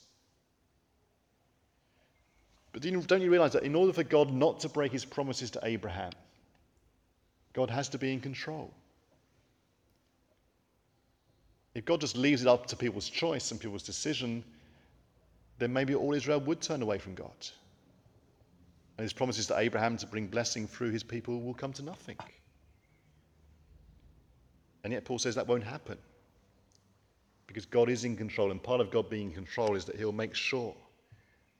But 2.73 2.81
don't 2.81 3.21
you 3.21 3.31
realize 3.31 3.53
that 3.53 3.63
in 3.63 3.75
order 3.75 3.93
for 3.93 4.03
God 4.03 4.31
not 4.31 4.59
to 4.61 4.69
break 4.69 4.91
his 4.91 5.05
promises 5.05 5.51
to 5.51 5.59
Abraham, 5.63 6.11
God 7.53 7.69
has 7.69 7.89
to 7.89 7.97
be 7.97 8.13
in 8.13 8.21
control? 8.21 8.73
If 11.73 11.85
God 11.85 12.01
just 12.01 12.17
leaves 12.17 12.41
it 12.41 12.47
up 12.47 12.65
to 12.67 12.75
people's 12.75 13.09
choice 13.09 13.51
and 13.51 13.59
people's 13.59 13.83
decision, 13.83 14.43
then 15.57 15.71
maybe 15.71 15.95
all 15.95 16.13
Israel 16.13 16.39
would 16.41 16.61
turn 16.61 16.81
away 16.81 16.97
from 16.97 17.15
God. 17.15 17.31
And 18.97 19.03
his 19.03 19.13
promises 19.13 19.47
to 19.47 19.57
Abraham 19.57 19.97
to 19.97 20.05
bring 20.05 20.27
blessing 20.27 20.67
through 20.67 20.91
his 20.91 21.03
people 21.03 21.41
will 21.41 21.53
come 21.53 21.73
to 21.73 21.83
nothing. 21.83 22.17
And 24.83 24.93
yet 24.93 25.05
Paul 25.05 25.19
says 25.19 25.35
that 25.35 25.47
won't 25.47 25.63
happen. 25.63 25.97
Because 27.47 27.65
God 27.65 27.89
is 27.89 28.05
in 28.05 28.15
control, 28.15 28.51
and 28.51 28.63
part 28.63 28.81
of 28.81 28.91
God 28.91 29.09
being 29.09 29.27
in 29.27 29.33
control 29.33 29.75
is 29.75 29.85
that 29.85 29.97
he'll 29.97 30.11
make 30.11 30.33
sure 30.33 30.75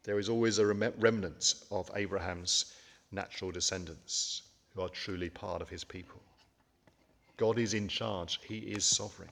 there 0.03 0.19
is 0.19 0.29
always 0.29 0.57
a 0.57 0.65
remnant 0.65 1.55
of 1.69 1.91
Abraham's 1.95 2.73
natural 3.11 3.51
descendants 3.51 4.43
who 4.73 4.81
are 4.81 4.89
truly 4.89 5.29
part 5.29 5.61
of 5.61 5.69
his 5.69 5.83
people. 5.83 6.21
God 7.37 7.59
is 7.59 7.73
in 7.73 7.87
charge, 7.87 8.39
he 8.43 8.59
is 8.59 8.85
sovereign. 8.85 9.29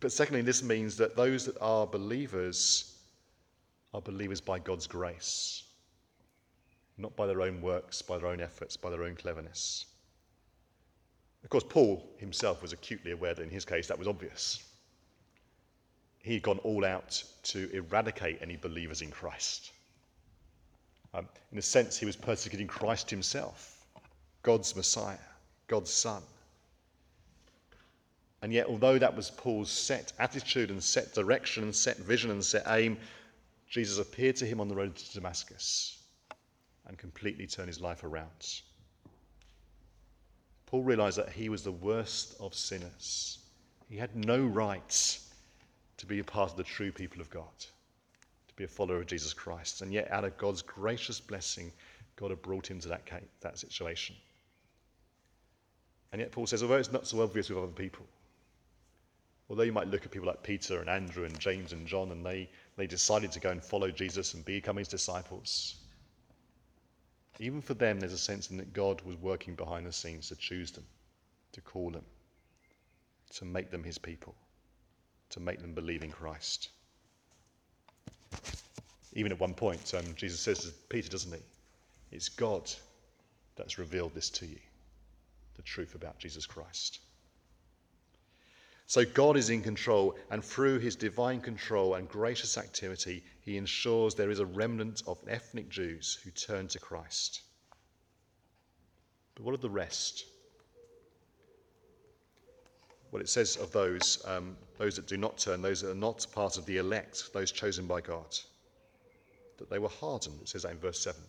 But 0.00 0.12
secondly, 0.12 0.42
this 0.42 0.62
means 0.62 0.96
that 0.96 1.16
those 1.16 1.46
that 1.46 1.56
are 1.60 1.86
believers 1.86 2.98
are 3.94 4.02
believers 4.02 4.40
by 4.40 4.58
God's 4.58 4.86
grace, 4.86 5.62
not 6.98 7.14
by 7.16 7.26
their 7.26 7.42
own 7.42 7.62
works, 7.62 8.02
by 8.02 8.18
their 8.18 8.26
own 8.26 8.40
efforts, 8.40 8.76
by 8.76 8.90
their 8.90 9.04
own 9.04 9.14
cleverness. 9.14 9.86
Of 11.44 11.50
course, 11.50 11.64
Paul 11.68 12.02
himself 12.16 12.62
was 12.62 12.72
acutely 12.72 13.12
aware 13.12 13.34
that 13.34 13.42
in 13.42 13.50
his 13.50 13.66
case 13.66 13.86
that 13.88 13.98
was 13.98 14.08
obvious. 14.08 14.64
He'd 16.20 16.42
gone 16.42 16.58
all 16.60 16.86
out 16.86 17.22
to 17.44 17.70
eradicate 17.72 18.38
any 18.40 18.56
believers 18.56 19.02
in 19.02 19.10
Christ. 19.10 19.70
Um, 21.12 21.28
in 21.52 21.58
a 21.58 21.62
sense, 21.62 21.98
he 21.98 22.06
was 22.06 22.16
persecuting 22.16 22.66
Christ 22.66 23.10
himself, 23.10 23.86
God's 24.42 24.74
Messiah, 24.74 25.18
God's 25.68 25.90
Son. 25.90 26.22
And 28.40 28.52
yet, 28.52 28.66
although 28.66 28.98
that 28.98 29.14
was 29.14 29.30
Paul's 29.30 29.70
set 29.70 30.14
attitude 30.18 30.70
and 30.70 30.82
set 30.82 31.14
direction 31.14 31.62
and 31.62 31.74
set 31.74 31.98
vision 31.98 32.30
and 32.30 32.44
set 32.44 32.64
aim, 32.68 32.96
Jesus 33.68 33.98
appeared 33.98 34.36
to 34.36 34.46
him 34.46 34.60
on 34.60 34.68
the 34.68 34.74
road 34.74 34.96
to 34.96 35.14
Damascus 35.14 36.02
and 36.86 36.98
completely 36.98 37.46
turned 37.46 37.68
his 37.68 37.80
life 37.80 38.02
around. 38.02 38.62
Paul 40.66 40.82
realized 40.82 41.18
that 41.18 41.30
he 41.30 41.48
was 41.48 41.62
the 41.62 41.72
worst 41.72 42.36
of 42.40 42.54
sinners. 42.54 43.38
He 43.88 43.96
had 43.96 44.16
no 44.16 44.44
rights 44.44 45.32
to 45.98 46.06
be 46.06 46.18
a 46.18 46.24
part 46.24 46.50
of 46.50 46.56
the 46.56 46.64
true 46.64 46.90
people 46.90 47.20
of 47.20 47.30
God, 47.30 47.58
to 47.58 48.54
be 48.56 48.64
a 48.64 48.68
follower 48.68 48.96
of 48.96 49.06
Jesus 49.06 49.32
Christ. 49.32 49.82
And 49.82 49.92
yet, 49.92 50.10
out 50.10 50.24
of 50.24 50.36
God's 50.36 50.62
gracious 50.62 51.20
blessing, 51.20 51.72
God 52.16 52.30
had 52.30 52.42
brought 52.42 52.70
him 52.70 52.80
to 52.80 52.88
that, 52.88 53.02
that 53.40 53.58
situation. 53.58 54.16
And 56.12 56.20
yet, 56.20 56.32
Paul 56.32 56.46
says, 56.46 56.62
although 56.62 56.76
it's 56.76 56.92
not 56.92 57.06
so 57.06 57.22
obvious 57.22 57.48
with 57.48 57.58
other 57.58 57.66
people, 57.68 58.06
although 59.50 59.64
you 59.64 59.72
might 59.72 59.88
look 59.88 60.04
at 60.04 60.12
people 60.12 60.28
like 60.28 60.42
Peter 60.42 60.80
and 60.80 60.88
Andrew 60.88 61.24
and 61.24 61.38
James 61.38 61.72
and 61.72 61.86
John, 61.86 62.10
and 62.12 62.24
they, 62.24 62.48
they 62.76 62.86
decided 62.86 63.32
to 63.32 63.40
go 63.40 63.50
and 63.50 63.62
follow 63.62 63.90
Jesus 63.90 64.34
and 64.34 64.44
become 64.44 64.76
his 64.76 64.88
disciples, 64.88 65.76
even 67.40 67.60
for 67.60 67.74
them, 67.74 68.00
there's 68.00 68.12
a 68.12 68.18
sense 68.18 68.50
in 68.50 68.58
that 68.58 68.72
God 68.72 69.00
was 69.02 69.16
working 69.16 69.54
behind 69.54 69.86
the 69.86 69.92
scenes 69.92 70.28
to 70.28 70.36
choose 70.36 70.70
them, 70.70 70.84
to 71.52 71.60
call 71.60 71.90
them, 71.90 72.04
to 73.34 73.44
make 73.44 73.70
them 73.70 73.82
his 73.82 73.98
people, 73.98 74.34
to 75.30 75.40
make 75.40 75.60
them 75.60 75.74
believe 75.74 76.02
in 76.02 76.10
Christ. 76.10 76.68
Even 79.14 79.32
at 79.32 79.40
one 79.40 79.54
point, 79.54 79.92
um, 79.94 80.04
Jesus 80.16 80.40
says 80.40 80.60
to 80.60 80.70
Peter, 80.88 81.08
doesn't 81.08 81.32
he? 81.32 81.42
It's 82.12 82.28
God 82.28 82.70
that's 83.56 83.78
revealed 83.78 84.14
this 84.14 84.30
to 84.30 84.46
you, 84.46 84.58
the 85.56 85.62
truth 85.62 85.94
about 85.94 86.18
Jesus 86.18 86.46
Christ. 86.46 87.00
So 88.86 89.04
God 89.04 89.36
is 89.36 89.50
in 89.50 89.62
control, 89.62 90.16
and 90.30 90.44
through 90.44 90.78
his 90.78 90.94
divine 90.94 91.40
control 91.40 91.94
and 91.94 92.08
gracious 92.08 92.58
activity, 92.58 93.24
he 93.44 93.58
ensures 93.58 94.14
there 94.14 94.30
is 94.30 94.40
a 94.40 94.46
remnant 94.46 95.02
of 95.06 95.18
ethnic 95.28 95.68
Jews 95.68 96.18
who 96.24 96.30
turn 96.30 96.66
to 96.68 96.78
Christ. 96.78 97.42
But 99.34 99.44
what 99.44 99.54
of 99.54 99.60
the 99.60 99.68
rest? 99.68 100.24
Well, 103.10 103.20
it 103.20 103.28
says 103.28 103.56
of 103.56 103.70
those, 103.70 104.24
um, 104.26 104.56
those 104.78 104.96
that 104.96 105.06
do 105.06 105.16
not 105.16 105.38
turn, 105.38 105.62
those 105.62 105.82
that 105.82 105.90
are 105.90 105.94
not 105.94 106.26
part 106.34 106.56
of 106.56 106.66
the 106.66 106.78
elect, 106.78 107.32
those 107.32 107.52
chosen 107.52 107.86
by 107.86 108.00
God, 108.00 108.36
that 109.58 109.70
they 109.70 109.78
were 109.78 109.88
hardened. 109.88 110.40
It 110.40 110.48
says 110.48 110.62
that 110.62 110.72
in 110.72 110.78
verse 110.78 111.00
7. 111.00 111.20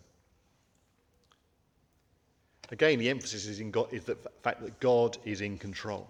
Again, 2.72 2.98
the 2.98 3.10
emphasis 3.10 3.45
is, 3.45 3.60
in 3.60 3.72
God, 3.72 3.93
is 3.93 4.05
the 4.05 4.15
fact 4.41 4.62
that 4.62 4.79
God 4.79 5.17
is 5.25 5.41
in 5.41 5.57
control. 5.57 6.10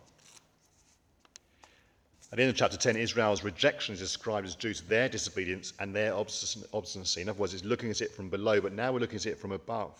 At 2.36 2.39
the 2.39 2.44
end 2.44 2.50
of 2.50 2.58
chapter 2.58 2.75
10, 2.75 2.98
Israel's 2.98 3.46
rejection 3.46 3.94
is 3.94 4.01
described 4.01 4.46
as 4.46 4.56
due 4.56 4.74
to 4.74 4.89
their 4.89 5.08
disobedience 5.08 5.72
and 5.80 5.96
their 5.96 6.13
obstinacy. 6.13 7.22
In 7.22 7.30
other 7.30 7.39
words, 7.39 7.54
it's 7.54 7.63
looking 7.63 7.89
at 7.89 8.01
it 8.01 8.12
from 8.12 8.27
below, 8.27 8.60
but 8.60 8.74
now 8.74 8.92
we're 8.92 9.00
looking 9.00 9.15
at 9.15 9.25
it 9.25 9.39
from 9.39 9.54
above. 9.54 9.98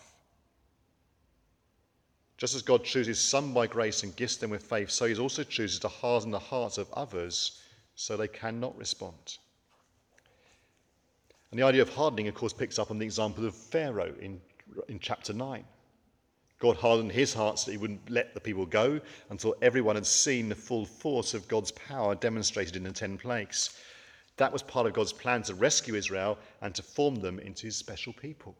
Just 2.36 2.54
as 2.54 2.60
God 2.60 2.84
chooses 2.84 3.18
some 3.18 3.54
by 3.54 3.66
grace 3.66 4.02
and 4.02 4.14
gifts 4.16 4.36
them 4.36 4.50
with 4.50 4.62
faith, 4.62 4.90
so 4.90 5.06
he 5.06 5.16
also 5.16 5.44
chooses 5.44 5.78
to 5.78 5.88
harden 5.88 6.30
the 6.30 6.38
hearts 6.38 6.76
of 6.76 6.92
others 6.92 7.62
so 7.94 8.18
they 8.18 8.28
cannot 8.28 8.76
respond. 8.76 9.38
And 11.50 11.58
the 11.58 11.64
idea 11.64 11.80
of 11.80 11.88
hardening, 11.88 12.28
of 12.28 12.34
course, 12.34 12.52
picks 12.52 12.78
up 12.78 12.90
on 12.90 12.98
the 12.98 13.06
example 13.06 13.46
of 13.46 13.54
Pharaoh 13.54 14.14
in, 14.20 14.42
in 14.88 14.98
chapter 14.98 15.32
9. 15.32 15.64
God 16.58 16.76
hardened 16.76 17.12
his 17.12 17.34
heart 17.34 17.58
so 17.58 17.66
that 17.66 17.72
he 17.72 17.78
wouldn't 17.78 18.08
let 18.08 18.32
the 18.32 18.40
people 18.40 18.64
go 18.64 19.00
until 19.28 19.56
everyone 19.60 19.96
had 19.96 20.06
seen 20.06 20.48
the 20.48 20.54
full 20.54 20.86
force 20.86 21.34
of 21.34 21.48
God's 21.48 21.70
power 21.72 22.14
demonstrated 22.14 22.76
in 22.76 22.84
the 22.84 22.92
ten 22.92 23.18
plagues. 23.18 23.78
That 24.38 24.52
was 24.52 24.62
part 24.62 24.86
of 24.86 24.94
God's 24.94 25.12
plan 25.12 25.42
to 25.44 25.54
rescue 25.54 25.94
Israel 25.94 26.38
and 26.62 26.74
to 26.74 26.82
form 26.82 27.16
them 27.16 27.38
into 27.38 27.66
his 27.66 27.76
special 27.76 28.12
people. 28.12 28.56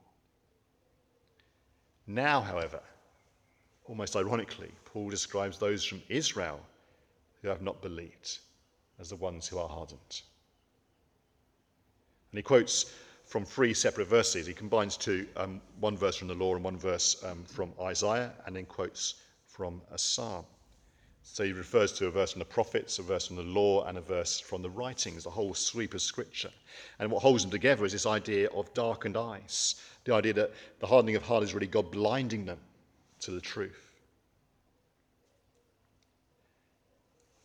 Now, 2.06 2.40
however, 2.40 2.80
almost 3.86 4.14
ironically, 4.14 4.72
Paul 4.84 5.10
describes 5.10 5.58
those 5.58 5.84
from 5.84 6.02
Israel 6.08 6.60
who 7.42 7.48
have 7.48 7.62
not 7.62 7.82
believed 7.82 8.38
as 8.98 9.08
the 9.08 9.16
ones 9.16 9.48
who 9.48 9.58
are 9.58 9.68
hardened. 9.68 10.22
And 12.30 12.38
he 12.38 12.42
quotes 12.42 12.92
from 13.26 13.44
three 13.44 13.74
separate 13.74 14.08
verses. 14.08 14.46
He 14.46 14.54
combines 14.54 14.96
two, 14.96 15.26
um, 15.36 15.60
one 15.80 15.96
verse 15.96 16.16
from 16.16 16.28
the 16.28 16.34
law 16.34 16.54
and 16.54 16.64
one 16.64 16.78
verse 16.78 17.22
um, 17.24 17.44
from 17.44 17.72
Isaiah, 17.80 18.32
and 18.46 18.56
then 18.56 18.64
quotes 18.64 19.16
from 19.46 19.82
a 19.92 19.98
psalm. 19.98 20.44
So 21.24 21.42
he 21.42 21.52
refers 21.52 21.92
to 21.94 22.06
a 22.06 22.10
verse 22.10 22.32
from 22.32 22.38
the 22.38 22.44
prophets, 22.44 23.00
a 23.00 23.02
verse 23.02 23.26
from 23.26 23.36
the 23.36 23.42
law, 23.42 23.84
and 23.86 23.98
a 23.98 24.00
verse 24.00 24.38
from 24.38 24.62
the 24.62 24.70
writings, 24.70 25.24
the 25.24 25.30
whole 25.30 25.54
sweep 25.54 25.92
of 25.92 26.00
scripture. 26.00 26.52
And 27.00 27.10
what 27.10 27.20
holds 27.20 27.42
them 27.42 27.50
together 27.50 27.84
is 27.84 27.92
this 27.92 28.06
idea 28.06 28.48
of 28.50 28.72
darkened 28.74 29.16
eyes, 29.16 29.74
the 30.04 30.14
idea 30.14 30.32
that 30.34 30.52
the 30.78 30.86
hardening 30.86 31.16
of 31.16 31.24
heart 31.24 31.42
is 31.42 31.52
really 31.52 31.66
God 31.66 31.90
blinding 31.90 32.44
them 32.44 32.60
to 33.20 33.32
the 33.32 33.40
truth. 33.40 33.90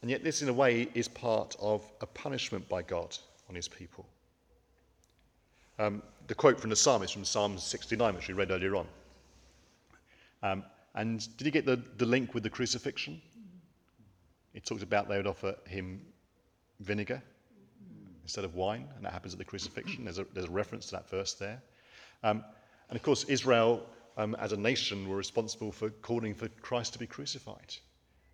And 0.03 0.11
yet, 0.11 0.23
this, 0.23 0.43
in 0.43 0.49
a 0.49 0.53
way, 0.53 0.87
is 0.93 1.07
part 1.07 1.55
of 1.59 1.83
a 2.01 2.05
punishment 2.05 2.67
by 2.69 2.83
God 2.83 3.17
on 3.49 3.55
his 3.55 3.67
people. 3.67 4.07
Um, 5.81 6.03
the 6.27 6.35
quote 6.35 6.59
from 6.59 6.69
the 6.69 6.75
psalmist 6.75 7.13
from 7.13 7.25
Psalm 7.25 7.57
69, 7.57 8.13
which 8.13 8.27
we 8.27 8.35
read 8.35 8.51
earlier 8.51 8.75
on. 8.75 8.87
Um, 10.43 10.63
and 10.93 11.27
did 11.37 11.45
you 11.45 11.51
get 11.51 11.65
the, 11.65 11.81
the 11.97 12.05
link 12.05 12.35
with 12.35 12.43
the 12.43 12.51
crucifixion? 12.51 13.19
It 14.53 14.63
talks 14.63 14.83
about 14.83 15.09
they 15.09 15.17
would 15.17 15.25
offer 15.25 15.55
him 15.65 16.05
vinegar 16.81 17.23
instead 18.21 18.45
of 18.45 18.53
wine, 18.53 18.87
and 18.95 19.03
that 19.03 19.11
happens 19.11 19.33
at 19.33 19.39
the 19.39 19.45
crucifixion. 19.45 20.03
There's 20.03 20.19
a, 20.19 20.25
there's 20.35 20.45
a 20.45 20.51
reference 20.51 20.85
to 20.87 20.91
that 20.91 21.09
verse 21.09 21.33
there. 21.33 21.59
Um, 22.23 22.45
and 22.89 22.95
of 22.95 23.01
course, 23.01 23.23
Israel 23.23 23.83
um, 24.17 24.35
as 24.35 24.51
a 24.51 24.57
nation 24.57 25.09
were 25.09 25.17
responsible 25.17 25.71
for 25.71 25.89
calling 25.89 26.35
for 26.35 26.47
Christ 26.61 26.93
to 26.93 26.99
be 26.99 27.07
crucified. 27.07 27.75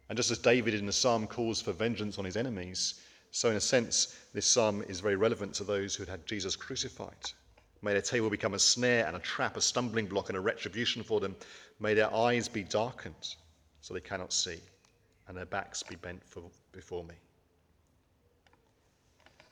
And 0.10 0.18
just 0.18 0.32
as 0.32 0.38
David 0.38 0.74
in 0.74 0.86
the 0.86 0.92
psalm 0.92 1.28
calls 1.28 1.62
for 1.62 1.72
vengeance 1.72 2.20
on 2.20 2.26
his 2.26 2.36
enemies, 2.36 2.96
so, 3.38 3.52
in 3.52 3.56
a 3.56 3.62
sense, 3.62 4.18
this 4.34 4.48
psalm 4.48 4.82
is 4.90 5.00
very 5.00 5.16
relevant 5.16 5.54
to 5.54 5.64
those 5.64 5.94
who 5.94 6.06
had 6.06 6.26
Jesus 6.26 6.56
crucified. 6.56 7.30
May 7.84 7.92
their 7.94 8.02
table 8.02 8.32
become 8.32 8.56
a 8.56 8.60
snare 8.60 9.06
and 9.06 9.16
a 9.16 9.20
trap, 9.20 9.58
a 9.58 9.62
stumbling 9.62 10.08
block 10.08 10.30
and 10.30 10.38
a 10.40 10.42
retribution 10.42 11.04
for 11.04 11.20
them. 11.20 11.36
May 11.80 11.94
their 11.94 12.12
eyes 12.12 12.48
be 12.48 12.64
darkened 12.64 13.36
so 13.82 13.94
they 13.94 14.00
cannot 14.00 14.34
see, 14.34 14.58
and 15.28 15.38
their 15.38 15.46
backs 15.46 15.84
be 15.84 15.98
bent 15.98 16.24
for, 16.28 16.50
before 16.72 17.04
me. 17.04 17.14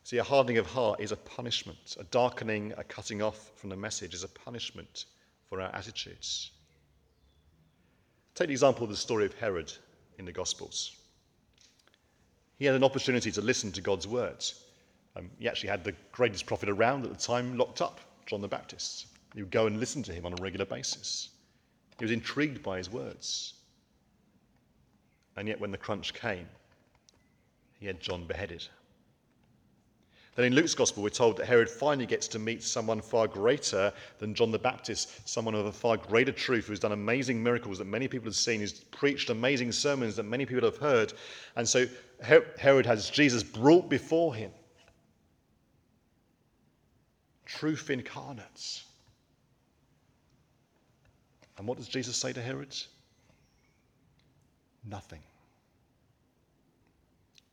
See, 0.04 0.18
a 0.18 0.24
hardening 0.24 0.58
of 0.58 0.66
heart 0.66 1.00
is 1.00 1.12
a 1.12 1.18
punishment. 1.18 1.96
A 2.00 2.06
darkening, 2.06 2.74
a 2.78 2.84
cutting 2.84 3.22
off 3.22 3.52
from 3.54 3.70
the 3.70 3.78
message 3.78 4.16
is 4.16 4.24
a 4.24 4.30
punishment 4.30 5.06
for 5.48 5.62
our 5.62 5.70
attitudes. 5.76 6.50
Take 8.34 8.48
the 8.48 8.54
example 8.54 8.86
of 8.86 8.90
the 8.90 8.96
story 8.96 9.28
of 9.28 9.36
Herod 9.36 9.72
in 10.18 10.26
the 10.26 10.32
Gospels. 10.32 10.98
He 12.58 12.66
had 12.66 12.76
an 12.76 12.84
opportunity 12.84 13.32
to 13.32 13.42
listen 13.42 13.72
to 13.74 13.82
God's 13.82 14.08
words. 14.08 14.64
Um, 15.16 15.30
he 15.40 15.48
actually 15.48 15.70
had 15.70 15.84
the 15.84 15.96
greatest 16.12 16.46
prophet 16.46 16.70
around 16.70 17.04
at 17.04 17.12
the 17.12 17.18
time 17.18 17.58
locked 17.58 17.82
up, 17.82 18.00
John 18.26 18.42
the 18.42 18.48
Baptist. 18.48 19.08
He 19.34 19.42
would 19.42 19.52
go 19.52 19.68
and 19.68 19.80
listen 19.80 20.04
to 20.04 20.14
him 20.14 20.26
on 20.26 20.34
a 20.34 20.42
regular 20.42 20.66
basis. 20.66 21.30
He 22.00 22.06
was 22.06 22.12
intrigued 22.12 22.64
by 22.64 22.78
his 22.78 22.90
words. 22.90 23.54
And 25.38 25.48
yet, 25.48 25.60
when 25.60 25.72
the 25.72 25.78
crunch 25.78 26.14
came, 26.14 26.48
he 27.80 27.88
had 27.88 28.00
John 28.00 28.26
beheaded. 28.26 28.66
Then 30.36 30.46
in 30.46 30.54
Luke's 30.54 30.76
gospel, 30.76 31.02
we're 31.02 31.10
told 31.10 31.38
that 31.38 31.46
Herod 31.46 31.70
finally 31.70 32.06
gets 32.06 32.28
to 32.30 32.40
meet 32.40 32.62
someone 32.62 33.02
far 33.02 33.26
greater 33.26 33.94
than 34.20 34.36
John 34.36 34.52
the 34.52 34.60
Baptist, 34.60 35.28
someone 35.28 35.56
of 35.56 35.66
a 35.66 35.72
far 35.72 35.96
greater 35.96 36.34
truth 36.34 36.68
who's 36.68 36.80
done 36.80 36.92
amazing 36.92 37.42
miracles 37.42 37.78
that 37.78 37.86
many 37.86 38.10
people 38.10 38.28
have 38.28 38.36
seen, 38.36 38.60
who's 38.60 38.74
preached 38.74 39.30
amazing 39.30 39.72
sermons 39.72 40.18
that 40.18 40.24
many 40.24 40.46
people 40.46 40.66
have 40.66 40.78
heard. 40.78 41.14
And 41.56 41.68
so 41.68 41.86
Herod 42.22 42.86
has 42.86 43.10
Jesus 43.10 43.44
brought 43.44 43.90
before 43.90 44.36
him. 44.36 44.52
Truth 47.46 47.90
incarnate. 47.90 48.84
And 51.58 51.66
what 51.66 51.78
does 51.78 51.88
Jesus 51.88 52.18
say 52.18 52.34
to 52.34 52.42
Herod? 52.42 52.76
Nothing. 54.84 55.22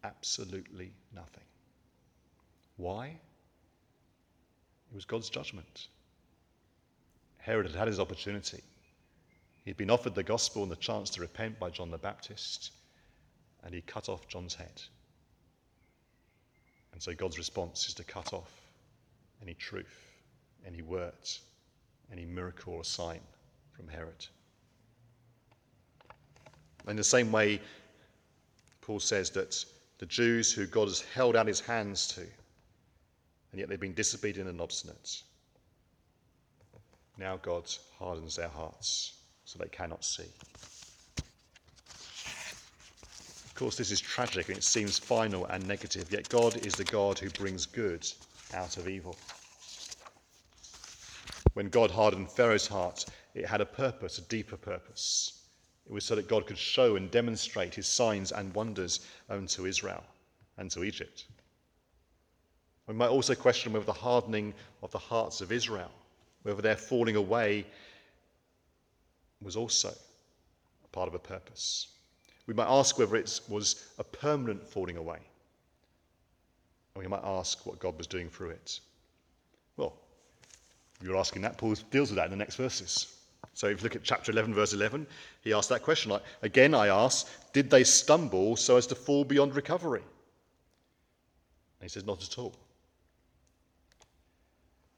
Absolutely 0.02 0.90
nothing. 1.14 1.44
Why? 2.76 3.06
It 4.90 4.94
was 4.94 5.04
God's 5.04 5.30
judgment. 5.30 5.88
Herod 7.38 7.66
had 7.66 7.74
had 7.74 7.88
his 7.88 8.00
opportunity. 8.00 8.62
He'd 9.64 9.76
been 9.76 9.90
offered 9.90 10.14
the 10.14 10.22
gospel 10.22 10.62
and 10.62 10.70
the 10.70 10.76
chance 10.76 11.10
to 11.10 11.20
repent 11.20 11.58
by 11.58 11.70
John 11.70 11.90
the 11.90 11.98
Baptist, 11.98 12.72
and 13.64 13.74
he 13.74 13.80
cut 13.82 14.08
off 14.08 14.28
John's 14.28 14.54
head. 14.54 14.82
And 16.92 17.02
so 17.02 17.14
God's 17.14 17.38
response 17.38 17.88
is 17.88 17.94
to 17.94 18.04
cut 18.04 18.32
off 18.32 18.50
any 19.40 19.54
truth, 19.54 20.12
any 20.66 20.82
words, 20.82 21.40
any 22.12 22.24
miracle 22.24 22.74
or 22.74 22.84
sign 22.84 23.20
from 23.72 23.88
Herod. 23.88 24.26
In 26.88 26.96
the 26.96 27.04
same 27.04 27.30
way, 27.30 27.60
Paul 28.80 29.00
says 29.00 29.30
that 29.30 29.64
the 29.98 30.06
Jews 30.06 30.52
who 30.52 30.66
God 30.66 30.88
has 30.88 31.00
held 31.00 31.36
out 31.36 31.46
his 31.46 31.60
hands 31.60 32.08
to, 32.08 32.26
and 33.52 33.60
yet 33.60 33.68
they've 33.68 33.78
been 33.78 33.94
disobedient 33.94 34.48
and 34.48 34.60
obstinate, 34.60 35.22
now 37.18 37.36
God 37.36 37.70
hardens 37.98 38.34
their 38.34 38.48
hearts 38.48 39.18
so 39.44 39.58
they 39.58 39.68
cannot 39.68 40.04
see. 40.04 40.26
Of 43.44 43.54
course, 43.54 43.76
this 43.76 43.90
is 43.90 44.00
tragic 44.00 44.48
and 44.48 44.56
it 44.56 44.64
seems 44.64 44.98
final 44.98 45.44
and 45.46 45.66
negative, 45.68 46.10
yet 46.10 46.28
God 46.30 46.56
is 46.64 46.72
the 46.72 46.84
God 46.84 47.18
who 47.18 47.28
brings 47.30 47.66
good 47.66 48.10
out 48.54 48.78
of 48.78 48.88
evil. 48.88 49.16
When 51.52 51.68
God 51.68 51.90
hardened 51.90 52.30
Pharaoh's 52.30 52.66
heart, 52.66 53.04
it 53.34 53.46
had 53.46 53.60
a 53.60 53.66
purpose, 53.66 54.16
a 54.18 54.22
deeper 54.22 54.56
purpose. 54.56 55.44
It 55.86 55.92
was 55.92 56.04
so 56.04 56.14
that 56.14 56.28
God 56.28 56.46
could 56.46 56.56
show 56.56 56.96
and 56.96 57.10
demonstrate 57.10 57.74
his 57.74 57.86
signs 57.86 58.32
and 58.32 58.54
wonders 58.54 59.06
unto 59.28 59.66
Israel 59.66 60.02
and 60.56 60.70
to 60.70 60.84
Egypt. 60.84 61.26
We 62.86 62.94
might 62.94 63.08
also 63.08 63.34
question 63.34 63.72
whether 63.72 63.84
the 63.84 63.92
hardening 63.92 64.54
of 64.82 64.90
the 64.90 64.98
hearts 64.98 65.40
of 65.40 65.52
Israel, 65.52 65.90
whether 66.42 66.60
their 66.60 66.76
falling 66.76 67.16
away, 67.16 67.64
was 69.40 69.56
also 69.56 69.94
part 70.92 71.08
of 71.08 71.14
a 71.14 71.18
purpose. 71.18 71.88
We 72.46 72.54
might 72.54 72.68
ask 72.68 72.98
whether 72.98 73.16
it 73.16 73.40
was 73.48 73.88
a 73.98 74.04
permanent 74.04 74.66
falling 74.66 74.96
away. 74.96 75.18
And 76.94 77.02
we 77.02 77.08
might 77.08 77.24
ask 77.24 77.64
what 77.64 77.78
God 77.78 77.96
was 77.96 78.06
doing 78.06 78.28
through 78.28 78.50
it. 78.50 78.80
Well, 79.76 79.94
you're 81.02 81.16
asking 81.16 81.42
that, 81.42 81.56
Paul 81.56 81.74
deals 81.90 82.10
with 82.10 82.16
that 82.16 82.26
in 82.26 82.30
the 82.30 82.36
next 82.36 82.56
verses. 82.56 83.14
So 83.54 83.66
if 83.68 83.80
you 83.80 83.84
look 83.84 83.96
at 83.96 84.02
chapter 84.02 84.32
11, 84.32 84.54
verse 84.54 84.72
11, 84.72 85.06
he 85.42 85.52
asks 85.52 85.68
that 85.68 85.82
question. 85.82 86.10
Like, 86.10 86.22
Again, 86.42 86.74
I 86.74 86.88
ask, 86.88 87.26
did 87.52 87.70
they 87.70 87.84
stumble 87.84 88.56
so 88.56 88.76
as 88.76 88.86
to 88.88 88.94
fall 88.94 89.24
beyond 89.24 89.54
recovery? 89.56 90.02
And 91.80 91.82
he 91.82 91.88
says, 91.88 92.04
not 92.04 92.22
at 92.22 92.38
all. 92.38 92.54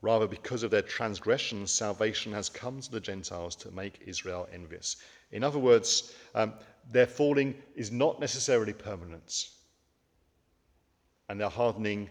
Rather, 0.05 0.27
because 0.27 0.63
of 0.63 0.71
their 0.71 0.83
transgressions, 0.83 1.73
salvation 1.73 2.31
has 2.31 2.51
come 2.51 2.79
to 2.79 2.91
the 2.91 3.01
Gentiles 3.01 3.57
to 3.57 3.71
make 3.71 4.03
Israel 4.05 4.47
envious. 4.53 4.97
In 5.33 5.43
other 5.43 5.59
words, 5.59 6.15
um, 6.35 6.53
their 6.93 7.07
falling 7.07 7.55
is 7.75 7.91
not 7.91 8.21
necessarily 8.21 8.75
permanent, 8.75 9.49
and 11.31 11.41
their 11.41 11.49
hardening 11.49 12.11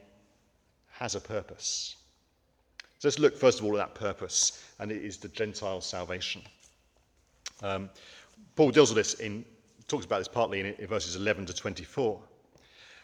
has 0.89 1.13
a 1.13 1.21
purpose. 1.21 1.95
So 2.97 3.09
let's 3.09 3.19
look 3.19 3.37
first 3.37 3.59
of 3.59 3.65
all 3.65 3.79
at 3.79 3.85
that 3.85 3.93
purpose, 3.93 4.63
and 4.79 4.91
it 4.91 5.05
is 5.05 5.17
the 5.17 5.27
Gentile 5.27 5.79
salvation. 5.79 6.41
Um, 7.61 7.91
Paul 8.55 8.71
deals 8.71 8.89
with 8.89 9.05
this 9.05 9.19
in, 9.19 9.45
talks 9.87 10.05
about 10.05 10.17
this 10.17 10.27
partly 10.27 10.61
in, 10.61 10.65
in 10.65 10.87
verses 10.87 11.15
11 11.15 11.45
to 11.45 11.53
24. 11.53 12.19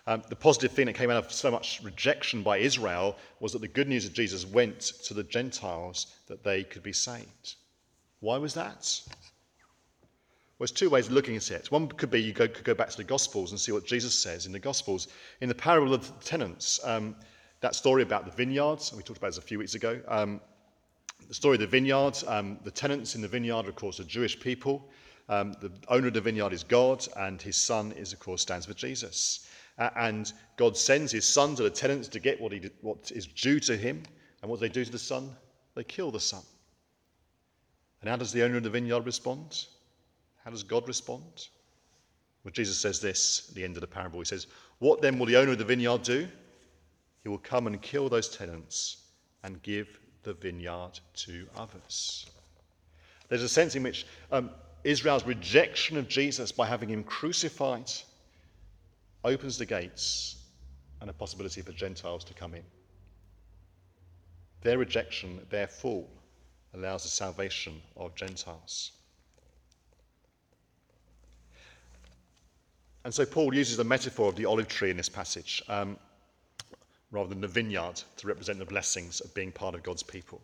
Um, 0.09 0.23
the 0.27 0.35
positive 0.35 0.71
thing 0.71 0.87
that 0.87 0.93
came 0.93 1.11
out 1.11 1.23
of 1.23 1.31
so 1.31 1.51
much 1.51 1.81
rejection 1.83 2.41
by 2.41 2.57
Israel 2.57 3.15
was 3.39 3.53
that 3.53 3.61
the 3.61 3.67
good 3.67 3.87
news 3.87 4.07
of 4.07 4.13
Jesus 4.13 4.43
went 4.43 4.79
to 5.03 5.13
the 5.13 5.21
Gentiles 5.21 6.07
that 6.25 6.43
they 6.43 6.63
could 6.63 6.81
be 6.81 6.93
saved. 6.93 7.57
Why 8.19 8.39
was 8.39 8.55
that? 8.55 9.01
Well, 10.57 10.65
there's 10.65 10.71
two 10.71 10.89
ways 10.89 11.05
of 11.05 11.13
looking 11.13 11.35
at 11.35 11.51
it. 11.51 11.71
One 11.71 11.87
could 11.89 12.09
be 12.09 12.23
you 12.23 12.33
go, 12.33 12.47
could 12.47 12.63
go 12.63 12.73
back 12.73 12.89
to 12.89 12.97
the 12.97 13.03
Gospels 13.03 13.51
and 13.51 13.59
see 13.59 13.71
what 13.71 13.85
Jesus 13.85 14.17
says 14.17 14.47
in 14.47 14.51
the 14.51 14.57
Gospels. 14.57 15.09
In 15.41 15.47
the 15.47 15.53
parable 15.53 15.93
of 15.93 16.07
the 16.07 16.25
tenants, 16.25 16.79
um, 16.83 17.15
that 17.61 17.75
story 17.75 18.01
about 18.01 18.25
the 18.25 18.31
vineyards, 18.31 18.91
we 18.91 19.03
talked 19.03 19.19
about 19.19 19.27
this 19.27 19.37
a 19.37 19.43
few 19.43 19.59
weeks 19.59 19.75
ago. 19.75 20.01
Um, 20.07 20.41
the 21.27 21.35
story 21.35 21.53
of 21.57 21.61
the 21.61 21.67
vineyard, 21.67 22.17
um, 22.25 22.57
the 22.63 22.71
tenants 22.71 23.13
in 23.13 23.21
the 23.21 23.27
vineyard, 23.27 23.67
of 23.67 23.75
course, 23.75 23.99
are 23.99 24.05
Jewish 24.05 24.39
people. 24.39 24.89
Um, 25.29 25.53
the 25.61 25.71
owner 25.87 26.07
of 26.07 26.15
the 26.15 26.21
vineyard 26.21 26.51
is 26.51 26.63
God, 26.63 27.07
and 27.15 27.39
his 27.39 27.57
son 27.57 27.91
is, 27.91 28.11
of 28.11 28.17
course, 28.17 28.41
stands 28.41 28.65
for 28.65 28.73
Jesus. 28.73 29.45
And 29.79 30.31
God 30.57 30.75
sends 30.75 31.11
his 31.11 31.25
son 31.25 31.55
to 31.55 31.63
the 31.63 31.69
tenants 31.69 32.09
to 32.09 32.19
get 32.19 32.39
what, 32.39 32.51
he, 32.51 32.69
what 32.81 33.11
is 33.11 33.25
due 33.25 33.59
to 33.61 33.77
him. 33.77 34.03
And 34.41 34.51
what 34.51 34.59
do 34.59 34.67
they 34.67 34.73
do 34.73 34.83
to 34.83 34.91
the 34.91 34.99
son? 34.99 35.35
They 35.75 35.83
kill 35.83 36.11
the 36.11 36.19
son. 36.19 36.41
And 38.01 38.09
how 38.09 38.17
does 38.17 38.33
the 38.33 38.43
owner 38.43 38.57
of 38.57 38.63
the 38.63 38.69
vineyard 38.69 39.05
respond? 39.05 39.65
How 40.43 40.51
does 40.51 40.63
God 40.63 40.87
respond? 40.87 41.47
Well, 42.43 42.51
Jesus 42.51 42.77
says 42.77 42.99
this 42.99 43.47
at 43.49 43.55
the 43.55 43.63
end 43.63 43.77
of 43.77 43.81
the 43.81 43.87
parable. 43.87 44.19
He 44.19 44.25
says, 44.25 44.47
What 44.79 45.01
then 45.01 45.17
will 45.17 45.25
the 45.25 45.37
owner 45.37 45.51
of 45.51 45.57
the 45.57 45.65
vineyard 45.65 46.03
do? 46.03 46.27
He 47.23 47.29
will 47.29 47.37
come 47.37 47.67
and 47.67 47.81
kill 47.81 48.09
those 48.09 48.29
tenants 48.29 49.03
and 49.43 49.61
give 49.61 49.99
the 50.23 50.33
vineyard 50.33 50.99
to 51.15 51.47
others. 51.55 52.25
There's 53.27 53.43
a 53.43 53.49
sense 53.49 53.75
in 53.75 53.83
which 53.83 54.05
um, 54.31 54.49
Israel's 54.83 55.25
rejection 55.25 55.97
of 55.97 56.07
Jesus 56.07 56.51
by 56.51 56.65
having 56.65 56.89
him 56.89 57.03
crucified 57.03 57.91
opens 59.23 59.57
the 59.57 59.65
gates 59.65 60.37
and 61.01 61.09
a 61.09 61.13
possibility 61.13 61.61
for 61.61 61.71
Gentiles 61.71 62.23
to 62.25 62.33
come 62.33 62.53
in. 62.53 62.63
Their 64.61 64.77
rejection, 64.77 65.39
their 65.49 65.67
fall, 65.67 66.09
allows 66.73 67.03
the 67.03 67.09
salvation 67.09 67.81
of 67.95 68.15
Gentiles. 68.15 68.91
And 73.03 73.13
so 73.13 73.25
Paul 73.25 73.53
uses 73.53 73.77
the 73.77 73.83
metaphor 73.83 74.29
of 74.29 74.35
the 74.35 74.45
olive 74.45 74.67
tree 74.67 74.91
in 74.91 74.97
this 74.97 75.09
passage 75.09 75.63
um, 75.69 75.97
rather 77.11 77.29
than 77.29 77.41
the 77.41 77.47
vineyard 77.47 78.01
to 78.17 78.27
represent 78.27 78.59
the 78.59 78.65
blessings 78.65 79.21
of 79.21 79.33
being 79.33 79.51
part 79.51 79.73
of 79.73 79.83
God's 79.83 80.03
people. 80.03 80.41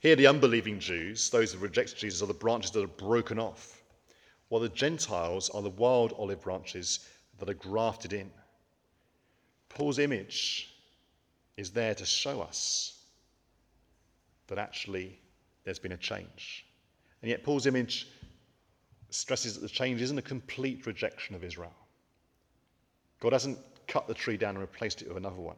Here, 0.00 0.14
the 0.14 0.28
unbelieving 0.28 0.78
Jews, 0.78 1.28
those 1.30 1.52
who 1.52 1.58
reject 1.58 1.96
Jesus, 1.96 2.22
are 2.22 2.26
the 2.26 2.34
branches 2.34 2.70
that 2.70 2.84
are 2.84 2.86
broken 2.86 3.38
off, 3.38 3.82
while 4.48 4.60
the 4.60 4.68
Gentiles 4.68 5.50
are 5.50 5.62
the 5.62 5.70
wild 5.70 6.14
olive 6.16 6.42
branches 6.42 7.00
that 7.38 7.48
are 7.48 7.54
grafted 7.54 8.12
in. 8.12 8.30
Paul's 9.68 9.98
image 9.98 10.74
is 11.56 11.70
there 11.70 11.94
to 11.94 12.04
show 12.04 12.40
us 12.40 12.98
that 14.48 14.58
actually 14.58 15.18
there's 15.64 15.78
been 15.78 15.92
a 15.92 15.96
change. 15.96 16.64
And 17.22 17.30
yet, 17.30 17.42
Paul's 17.42 17.66
image 17.66 18.08
stresses 19.10 19.54
that 19.54 19.60
the 19.60 19.68
change 19.68 20.00
isn't 20.02 20.18
a 20.18 20.22
complete 20.22 20.86
rejection 20.86 21.34
of 21.34 21.44
Israel. 21.44 21.74
God 23.20 23.32
hasn't 23.32 23.58
cut 23.86 24.06
the 24.06 24.14
tree 24.14 24.36
down 24.36 24.50
and 24.50 24.60
replaced 24.60 25.02
it 25.02 25.08
with 25.08 25.16
another 25.16 25.40
one. 25.40 25.56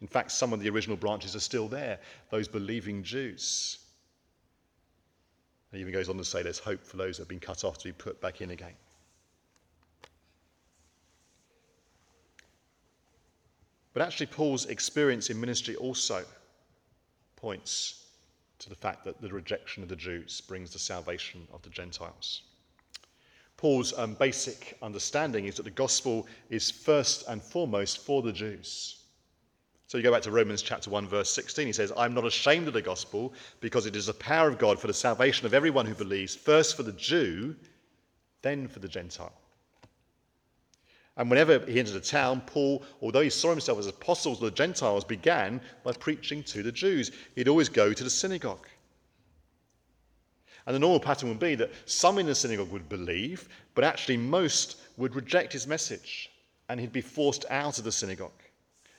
In 0.00 0.06
fact, 0.06 0.32
some 0.32 0.52
of 0.52 0.60
the 0.60 0.70
original 0.70 0.96
branches 0.96 1.36
are 1.36 1.40
still 1.40 1.68
there, 1.68 1.98
those 2.30 2.48
believing 2.48 3.02
Jews. 3.02 3.78
He 5.72 5.78
even 5.78 5.92
goes 5.92 6.08
on 6.08 6.16
to 6.16 6.24
say 6.24 6.42
there's 6.42 6.58
hope 6.58 6.82
for 6.82 6.96
those 6.96 7.16
that 7.16 7.22
have 7.22 7.28
been 7.28 7.38
cut 7.38 7.64
off 7.64 7.78
to 7.78 7.84
be 7.84 7.92
put 7.92 8.20
back 8.20 8.40
in 8.40 8.50
again. 8.50 8.74
But 13.92 14.02
actually, 14.02 14.26
Paul's 14.26 14.66
experience 14.66 15.30
in 15.30 15.40
ministry 15.40 15.74
also 15.76 16.24
points 17.36 18.06
to 18.60 18.68
the 18.68 18.74
fact 18.74 19.04
that 19.04 19.20
the 19.20 19.28
rejection 19.28 19.82
of 19.82 19.88
the 19.88 19.96
Jews 19.96 20.40
brings 20.42 20.72
the 20.72 20.78
salvation 20.78 21.48
of 21.52 21.62
the 21.62 21.70
Gentiles. 21.70 22.42
Paul's 23.56 23.96
um, 23.98 24.14
basic 24.14 24.78
understanding 24.80 25.46
is 25.46 25.56
that 25.56 25.64
the 25.64 25.70
gospel 25.70 26.26
is 26.50 26.70
first 26.70 27.26
and 27.28 27.42
foremost 27.42 27.98
for 27.98 28.22
the 28.22 28.32
Jews. 28.32 29.00
So 29.86 29.98
you 29.98 30.04
go 30.04 30.12
back 30.12 30.22
to 30.22 30.30
Romans 30.30 30.62
chapter 30.62 30.88
1, 30.88 31.08
verse 31.08 31.30
16. 31.30 31.66
He 31.66 31.72
says, 31.72 31.92
I'm 31.96 32.14
not 32.14 32.24
ashamed 32.24 32.68
of 32.68 32.74
the 32.74 32.80
gospel 32.80 33.32
because 33.60 33.86
it 33.86 33.96
is 33.96 34.06
the 34.06 34.14
power 34.14 34.48
of 34.48 34.56
God 34.56 34.78
for 34.78 34.86
the 34.86 34.94
salvation 34.94 35.46
of 35.46 35.54
everyone 35.54 35.84
who 35.84 35.94
believes, 35.94 36.34
first 36.34 36.76
for 36.76 36.84
the 36.84 36.92
Jew, 36.92 37.56
then 38.42 38.68
for 38.68 38.78
the 38.78 38.88
Gentile. 38.88 39.39
And 41.16 41.28
whenever 41.28 41.58
he 41.66 41.78
entered 41.78 41.96
a 41.96 42.00
town, 42.00 42.40
Paul, 42.46 42.82
although 43.02 43.20
he 43.20 43.30
saw 43.30 43.50
himself 43.50 43.78
as 43.78 43.86
apostles 43.86 44.38
of 44.38 44.44
the 44.44 44.50
Gentiles, 44.56 45.04
began 45.04 45.60
by 45.82 45.92
preaching 45.92 46.42
to 46.44 46.62
the 46.62 46.72
Jews. 46.72 47.10
He'd 47.34 47.48
always 47.48 47.68
go 47.68 47.92
to 47.92 48.04
the 48.04 48.10
synagogue. 48.10 48.66
And 50.66 50.74
the 50.74 50.80
normal 50.80 51.00
pattern 51.00 51.28
would 51.28 51.38
be 51.38 51.54
that 51.56 51.72
some 51.86 52.18
in 52.18 52.26
the 52.26 52.34
synagogue 52.34 52.70
would 52.70 52.88
believe, 52.88 53.48
but 53.74 53.84
actually 53.84 54.18
most 54.18 54.76
would 54.96 55.14
reject 55.14 55.52
his 55.52 55.66
message, 55.66 56.30
and 56.68 56.78
he'd 56.78 56.92
be 56.92 57.00
forced 57.00 57.44
out 57.50 57.78
of 57.78 57.84
the 57.84 57.92
synagogue. 57.92 58.30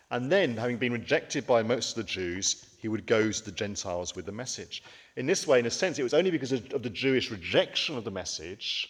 And 0.10 0.30
then, 0.30 0.58
having 0.58 0.78
been 0.78 0.91
rejected 0.91 1.47
by 1.47 1.63
most 1.63 1.91
of 1.91 1.95
the 1.95 2.12
Jews, 2.12 2.65
he 2.78 2.89
would 2.89 3.06
go 3.06 3.32
to 3.32 3.45
the 3.45 3.52
Gentiles 3.52 4.15
with 4.15 4.26
the 4.26 4.32
message. 4.32 4.84
In 5.15 5.26
this 5.26 5.47
way, 5.47 5.60
in 5.60 5.65
a 5.65 5.71
sense, 5.71 5.97
it 5.97 6.04
was 6.04 6.13
only 6.13 6.32
because 6.32 6.52
of 6.52 6.84
the 6.84 6.89
Jewish 6.89 7.32
rejection 7.32 7.95
of 7.97 8.04
the 8.04 8.12
message 8.12 8.89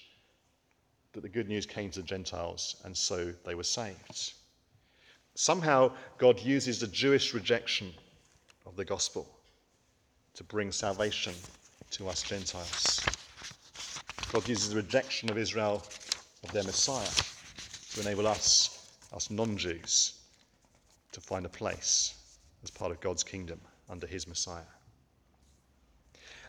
that 1.13 1.21
the 1.21 1.29
good 1.29 1.47
news 1.47 1.65
came 1.65 1.91
to 1.91 2.01
the 2.01 2.07
Gentiles, 2.07 2.77
and 2.83 2.95
so 2.95 3.33
they 3.45 3.55
were 3.55 3.63
saved. 3.63 4.33
Somehow, 5.35 5.91
God 6.17 6.39
uses 6.39 6.79
the 6.79 6.87
Jewish 6.87 7.33
rejection 7.33 7.93
of 8.65 8.75
the 8.75 8.85
gospel 8.85 9.27
to 10.35 10.43
bring 10.43 10.71
salvation 10.71 11.33
to 11.91 12.07
us 12.07 12.23
Gentiles. 12.23 13.05
God 14.31 14.47
uses 14.47 14.69
the 14.69 14.77
rejection 14.77 15.29
of 15.29 15.37
Israel 15.37 15.83
of 16.43 16.51
their 16.53 16.63
Messiah 16.63 17.09
to 17.93 18.01
enable 18.01 18.27
us, 18.27 18.89
us 19.13 19.29
non 19.29 19.57
Jews, 19.57 20.13
to 21.11 21.21
find 21.21 21.45
a 21.45 21.49
place 21.49 22.15
as 22.63 22.69
part 22.69 22.91
of 22.91 23.01
God's 23.01 23.23
kingdom 23.23 23.59
under 23.89 24.07
his 24.07 24.27
Messiah. 24.27 24.63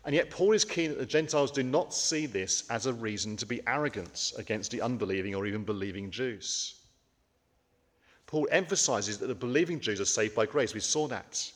And 0.04 0.14
yet, 0.14 0.30
Paul 0.30 0.52
is 0.52 0.64
keen 0.64 0.90
that 0.90 0.98
the 0.98 1.06
Gentiles 1.06 1.52
do 1.52 1.62
not 1.62 1.94
see 1.94 2.26
this 2.26 2.68
as 2.70 2.86
a 2.86 2.92
reason 2.92 3.36
to 3.36 3.46
be 3.46 3.60
arrogant 3.66 4.32
against 4.36 4.72
the 4.72 4.80
unbelieving 4.80 5.34
or 5.34 5.46
even 5.46 5.62
believing 5.62 6.10
Jews. 6.10 6.74
Paul 8.26 8.48
emphasizes 8.50 9.18
that 9.18 9.26
the 9.26 9.34
believing 9.34 9.78
Jews 9.78 10.00
are 10.00 10.06
saved 10.06 10.34
by 10.34 10.46
grace. 10.46 10.74
We 10.74 10.80
saw 10.80 11.06
that. 11.08 11.50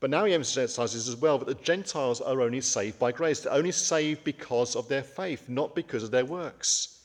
But 0.00 0.10
now 0.10 0.26
he 0.26 0.34
emphasizes 0.34 1.08
as 1.08 1.16
well 1.16 1.38
that 1.38 1.46
the 1.46 1.64
Gentiles 1.64 2.20
are 2.20 2.42
only 2.42 2.60
saved 2.60 2.98
by 2.98 3.12
grace. 3.12 3.40
They're 3.40 3.52
only 3.54 3.72
saved 3.72 4.22
because 4.22 4.76
of 4.76 4.88
their 4.88 5.02
faith, 5.02 5.48
not 5.48 5.74
because 5.74 6.02
of 6.02 6.10
their 6.10 6.26
works. 6.26 7.04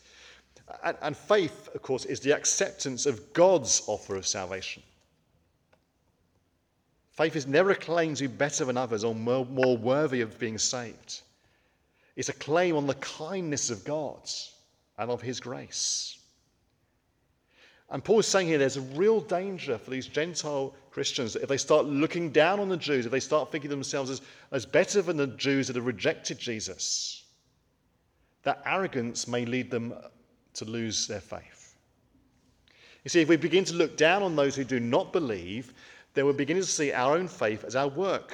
And, 0.83 0.97
and 1.01 1.15
faith, 1.15 1.69
of 1.73 1.81
course, 1.81 2.03
is 2.03 2.19
the 2.19 2.35
acceptance 2.35 3.05
of 3.05 3.31
God's 3.31 3.83
offer 3.87 4.17
of 4.17 4.27
salvation. 4.27 4.83
Faith 7.19 7.35
is 7.35 7.47
never 7.47 7.71
a 7.71 7.75
claim 7.75 8.15
to 8.15 8.29
be 8.29 8.33
better 8.33 8.63
than 8.63 8.77
others 8.77 9.03
or 9.03 9.13
more, 9.13 9.45
more 9.47 9.75
worthy 9.75 10.21
of 10.21 10.39
being 10.39 10.57
saved. 10.57 11.19
It's 12.15 12.29
a 12.29 12.33
claim 12.33 12.77
on 12.77 12.87
the 12.87 12.93
kindness 12.93 13.69
of 13.69 13.83
God 13.83 14.21
and 14.97 15.11
of 15.11 15.21
his 15.21 15.41
grace. 15.41 16.17
And 17.89 18.01
Paul 18.01 18.19
is 18.19 18.27
saying 18.27 18.47
here 18.47 18.57
there's 18.57 18.77
a 18.77 18.81
real 18.95 19.19
danger 19.19 19.77
for 19.77 19.91
these 19.91 20.07
Gentile 20.07 20.73
Christians 20.91 21.35
if 21.35 21.49
they 21.49 21.57
start 21.57 21.87
looking 21.87 22.31
down 22.31 22.57
on 22.61 22.69
the 22.69 22.77
Jews, 22.77 23.05
if 23.05 23.11
they 23.11 23.19
start 23.19 23.51
thinking 23.51 23.69
themselves 23.69 24.09
as, 24.09 24.21
as 24.53 24.65
better 24.65 25.01
than 25.01 25.17
the 25.17 25.27
Jews 25.27 25.67
that 25.67 25.75
have 25.75 25.85
rejected 25.85 26.39
Jesus, 26.39 27.25
that 28.43 28.63
arrogance 28.65 29.27
may 29.27 29.43
lead 29.43 29.69
them 29.69 29.93
to 30.53 30.63
lose 30.63 31.05
their 31.05 31.19
faith. 31.19 31.75
You 33.03 33.09
see, 33.09 33.19
if 33.19 33.27
we 33.27 33.35
begin 33.35 33.65
to 33.65 33.73
look 33.73 33.97
down 33.97 34.23
on 34.23 34.37
those 34.37 34.55
who 34.55 34.63
do 34.63 34.79
not 34.79 35.11
believe, 35.11 35.73
then 36.13 36.25
we're 36.25 36.33
beginning 36.33 36.63
to 36.63 36.69
see 36.69 36.91
our 36.91 37.15
own 37.15 37.27
faith 37.27 37.63
as 37.63 37.75
our 37.75 37.87
work, 37.87 38.33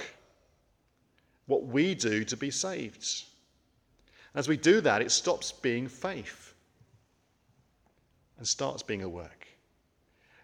what 1.45 1.65
we 1.65 1.95
do 1.95 2.23
to 2.23 2.37
be 2.37 2.51
saved. 2.51 3.23
As 4.33 4.47
we 4.47 4.57
do 4.57 4.81
that, 4.81 5.01
it 5.01 5.11
stops 5.11 5.51
being 5.51 5.87
faith 5.87 6.53
and 8.37 8.47
starts 8.47 8.83
being 8.83 9.03
a 9.03 9.09
work. 9.09 9.47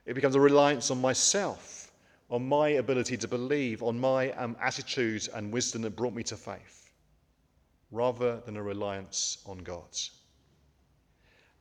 It 0.06 0.14
becomes 0.14 0.36
a 0.36 0.40
reliance 0.40 0.92
on 0.92 1.02
myself, 1.02 1.92
on 2.30 2.48
my 2.48 2.70
ability 2.70 3.18
to 3.18 3.28
believe, 3.28 3.84
on 3.84 4.00
my 4.00 4.32
um, 4.32 4.56
attitude 4.62 5.28
and 5.34 5.52
wisdom 5.52 5.82
that 5.84 5.96
brought 5.96 6.14
me 6.14 6.24
to 6.24 6.38
faith, 6.38 6.90
rather 7.92 8.40
than 8.42 8.58
a 8.58 8.64
reliance 8.64 9.40
on 9.46 9.60
God. 9.60 9.98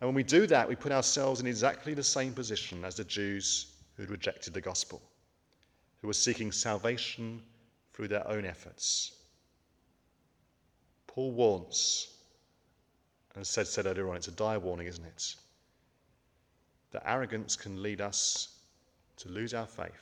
And 0.01 0.09
when 0.09 0.15
we 0.15 0.23
do 0.23 0.47
that, 0.47 0.69
we 0.69 0.77
put 0.77 0.93
ourselves 0.93 1.41
in 1.41 1.47
exactly 1.47 1.93
the 1.93 2.03
same 2.03 2.33
position 2.33 2.85
as 2.85 2.97
the 2.97 3.05
Jews 3.05 3.75
who 3.97 4.03
had 4.03 4.11
rejected 4.11 4.55
the 4.55 4.61
gospel, 4.61 5.03
who 6.01 6.07
were 6.07 6.13
seeking 6.13 6.53
salvation 6.53 7.43
through 7.93 8.09
their 8.09 8.27
own 8.29 8.45
efforts. 8.45 9.13
Paul 11.07 11.33
warns, 11.33 12.09
and 13.35 13.47
said, 13.47 13.67
said 13.67 13.87
earlier 13.87 14.09
on, 14.09 14.17
it's 14.17 14.29
a 14.29 14.33
dire 14.33 14.59
warning, 14.59 14.87
isn't 14.87 15.05
it? 15.05 15.35
That 16.93 17.09
arrogance 17.09 17.57
can 17.57 17.83
lead 17.83 18.01
us 18.01 18.57
to 19.19 19.29
lose 19.29 19.55
our 19.55 19.67
faith 19.67 19.93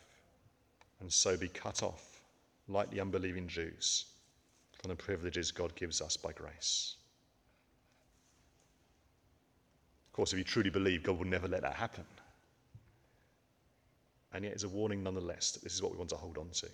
and 1.01 1.13
so 1.13 1.37
be 1.37 1.49
cut 1.49 1.83
off, 1.83 2.21
like 2.69 2.91
the 2.91 3.01
unbelieving 3.01 3.49
Jews, 3.49 4.07
from 4.73 4.91
the 4.91 4.97
privileges 4.97 5.51
God 5.51 5.75
gives 5.75 6.01
us 6.01 6.17
by 6.17 6.33
grace. 6.33 6.97
Of 10.09 10.13
course, 10.13 10.33
if 10.33 10.39
you 10.39 10.45
truly 10.45 10.71
believe, 10.71 11.03
God 11.03 11.19
will 11.19 11.27
never 11.27 11.47
let 11.49 11.63
that 11.63 11.75
happen. 11.75 12.05
And 14.33 14.45
yet, 14.45 14.53
it's 14.53 14.64
a 14.64 14.69
warning 14.69 15.03
nonetheless 15.03 15.53
that 15.53 15.62
this 15.62 15.75
is 15.75 15.83
what 15.83 15.93
we 15.93 15.99
want 15.99 16.11
to 16.11 16.17
hold 16.17 16.38
on 16.38 16.51
to. 16.51 16.69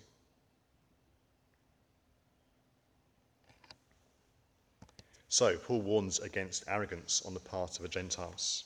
So, 5.29 5.57
Paul 5.57 5.81
warns 5.81 6.19
against 6.19 6.63
arrogance 6.67 7.21
on 7.25 7.33
the 7.33 7.39
part 7.39 7.75
of 7.75 7.81
the 7.81 7.89
Gentiles. 7.89 8.65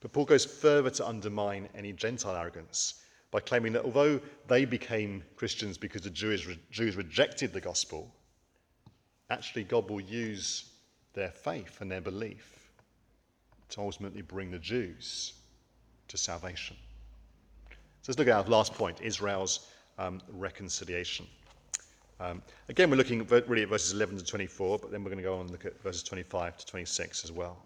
But 0.00 0.12
Paul 0.12 0.24
goes 0.24 0.44
further 0.44 0.90
to 0.90 1.06
undermine 1.08 1.68
any 1.74 1.92
Gentile 1.92 2.36
arrogance 2.36 3.02
by 3.30 3.40
claiming 3.40 3.72
that 3.72 3.84
although 3.84 4.20
they 4.46 4.64
became 4.64 5.24
Christians 5.34 5.76
because 5.76 6.02
the 6.02 6.10
Jews, 6.10 6.46
Jews 6.70 6.94
rejected 6.94 7.52
the 7.52 7.60
gospel, 7.60 8.14
actually 9.30 9.64
God 9.64 9.90
will 9.90 10.00
use 10.00 10.70
their 11.14 11.30
faith 11.30 11.80
and 11.80 11.90
their 11.90 12.00
belief 12.00 12.70
to 13.70 13.80
ultimately 13.80 14.22
bring 14.22 14.52
the 14.52 14.58
Jews 14.58 15.32
to 16.06 16.16
salvation. 16.16 16.76
So 18.04 18.10
let's 18.12 18.18
look 18.18 18.28
at 18.28 18.36
our 18.36 18.44
last 18.50 18.74
point 18.74 19.00
Israel's 19.00 19.66
um, 19.96 20.20
reconciliation. 20.34 21.26
Um, 22.20 22.42
again, 22.68 22.90
we're 22.90 22.98
looking 22.98 23.22
at, 23.22 23.48
really 23.48 23.62
at 23.62 23.70
verses 23.70 23.94
11 23.94 24.18
to 24.18 24.24
24, 24.26 24.78
but 24.78 24.90
then 24.90 25.02
we're 25.02 25.08
going 25.08 25.22
to 25.22 25.24
go 25.24 25.36
on 25.36 25.40
and 25.40 25.50
look 25.50 25.64
at 25.64 25.82
verses 25.82 26.02
25 26.02 26.58
to 26.58 26.66
26 26.66 27.24
as 27.24 27.32
well. 27.32 27.56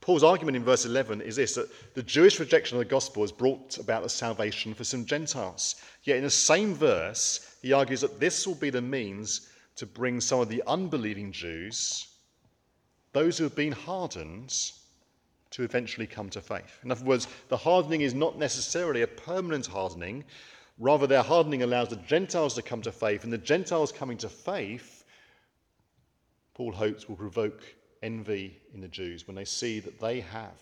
Paul's 0.00 0.22
argument 0.22 0.56
in 0.56 0.62
verse 0.62 0.84
11 0.84 1.20
is 1.20 1.34
this 1.34 1.56
that 1.56 1.68
the 1.94 2.02
Jewish 2.04 2.38
rejection 2.38 2.76
of 2.76 2.78
the 2.78 2.88
gospel 2.88 3.24
has 3.24 3.32
brought 3.32 3.76
about 3.78 4.04
the 4.04 4.08
salvation 4.08 4.72
for 4.72 4.84
some 4.84 5.04
Gentiles. 5.04 5.82
Yet 6.04 6.18
in 6.18 6.22
the 6.22 6.30
same 6.30 6.72
verse, 6.72 7.56
he 7.62 7.72
argues 7.72 8.02
that 8.02 8.20
this 8.20 8.46
will 8.46 8.54
be 8.54 8.70
the 8.70 8.80
means 8.80 9.48
to 9.74 9.86
bring 9.86 10.20
some 10.20 10.38
of 10.38 10.48
the 10.48 10.62
unbelieving 10.64 11.32
Jews 11.32 12.06
those 13.12 13.36
who 13.36 13.42
have 13.42 13.56
been 13.56 13.72
hardened 13.72 14.54
to 15.56 15.62
eventually 15.62 16.06
come 16.06 16.28
to 16.28 16.42
faith. 16.42 16.80
In 16.84 16.90
other 16.90 17.04
words, 17.06 17.28
the 17.48 17.56
hardening 17.56 18.02
is 18.02 18.12
not 18.12 18.38
necessarily 18.38 19.00
a 19.00 19.06
permanent 19.06 19.66
hardening. 19.66 20.22
Rather, 20.78 21.06
their 21.06 21.22
hardening 21.22 21.62
allows 21.62 21.88
the 21.88 21.96
Gentiles 21.96 22.52
to 22.56 22.62
come 22.62 22.82
to 22.82 22.92
faith, 22.92 23.24
and 23.24 23.32
the 23.32 23.38
Gentiles 23.38 23.90
coming 23.90 24.18
to 24.18 24.28
faith, 24.28 25.04
Paul 26.52 26.72
hopes, 26.72 27.08
will 27.08 27.16
provoke 27.16 27.62
envy 28.02 28.60
in 28.74 28.82
the 28.82 28.88
Jews 28.88 29.26
when 29.26 29.34
they 29.34 29.46
see 29.46 29.80
that 29.80 29.98
they 29.98 30.20
have 30.20 30.60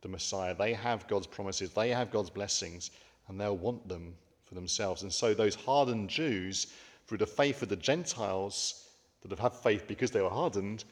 the 0.00 0.08
Messiah, 0.08 0.54
they 0.54 0.72
have 0.72 1.06
God's 1.06 1.26
promises, 1.26 1.70
they 1.70 1.90
have 1.90 2.10
God's 2.10 2.30
blessings, 2.30 2.92
and 3.28 3.38
they'll 3.38 3.58
want 3.58 3.86
them 3.86 4.14
for 4.46 4.54
themselves. 4.54 5.02
And 5.02 5.12
so, 5.12 5.34
those 5.34 5.54
hardened 5.54 6.08
Jews, 6.08 6.68
through 7.06 7.18
the 7.18 7.26
faith 7.26 7.60
of 7.60 7.68
the 7.68 7.76
Gentiles, 7.76 8.88
that 9.20 9.30
have 9.30 9.38
had 9.38 9.54
faith 9.54 9.86
because 9.86 10.10
they 10.10 10.22
were 10.22 10.30
hardened 10.30 10.84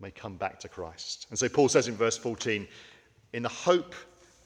may 0.00 0.10
come 0.10 0.36
back 0.36 0.60
to 0.60 0.68
Christ. 0.68 1.26
And 1.30 1.38
so 1.38 1.48
Paul 1.48 1.68
says 1.68 1.88
in 1.88 1.94
verse 1.94 2.18
14, 2.18 2.66
in 3.32 3.42
the 3.42 3.48
hope 3.48 3.94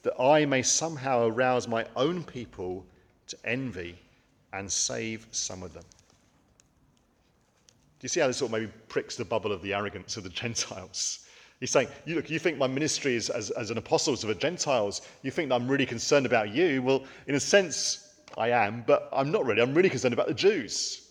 that 0.03 0.21
I 0.21 0.45
may 0.47 0.63
somehow 0.63 1.27
arouse 1.27 1.69
my 1.69 1.87
own 1.97 2.25
people 2.25 2.85
to 3.29 3.37
envy 3.45 3.99
and 4.53 4.71
save 4.71 5.27
some 5.31 5.63
of 5.63 5.73
them. 5.73 5.85
Do 8.01 8.05
you 8.05 8.09
see 8.09 8.21
how 8.21 8.27
this 8.27 8.39
sort 8.39 8.51
of 8.51 8.59
maybe 8.59 8.73
pricks 8.89 9.17
the 9.17 9.25
bubble 9.25 9.53
of 9.53 9.61
the 9.63 9.75
arrogance 9.75 10.17
of 10.17 10.25
the 10.25 10.31
Gentiles? 10.43 11.27
He's 11.61 11.71
saying, 11.71 11.89
you, 12.07 12.15
look, 12.15 12.31
you 12.31 12.39
think 12.39 12.57
my 12.57 12.67
ministry 12.67 13.15
is 13.15 13.29
as, 13.29 13.51
as 13.51 13.71
an 13.71 13.77
apostle 13.77 14.17
to 14.17 14.27
the 14.27 14.35
Gentiles, 14.35 15.03
you 15.23 15.31
think 15.31 15.51
that 15.51 15.57
I'm 15.57 15.69
really 15.69 15.85
concerned 15.85 16.25
about 16.25 16.49
you. 16.49 16.81
Well, 16.83 17.05
in 17.27 17.35
a 17.35 17.41
sense, 17.41 18.15
I 18.39 18.49
am, 18.49 18.83
but 18.87 19.11
I'm 19.13 19.31
not 19.31 19.45
really. 19.45 19.61
I'm 19.61 19.75
really 19.75 19.91
concerned 19.91 20.15
about 20.15 20.27
the 20.27 20.35
Jews. 20.35 21.11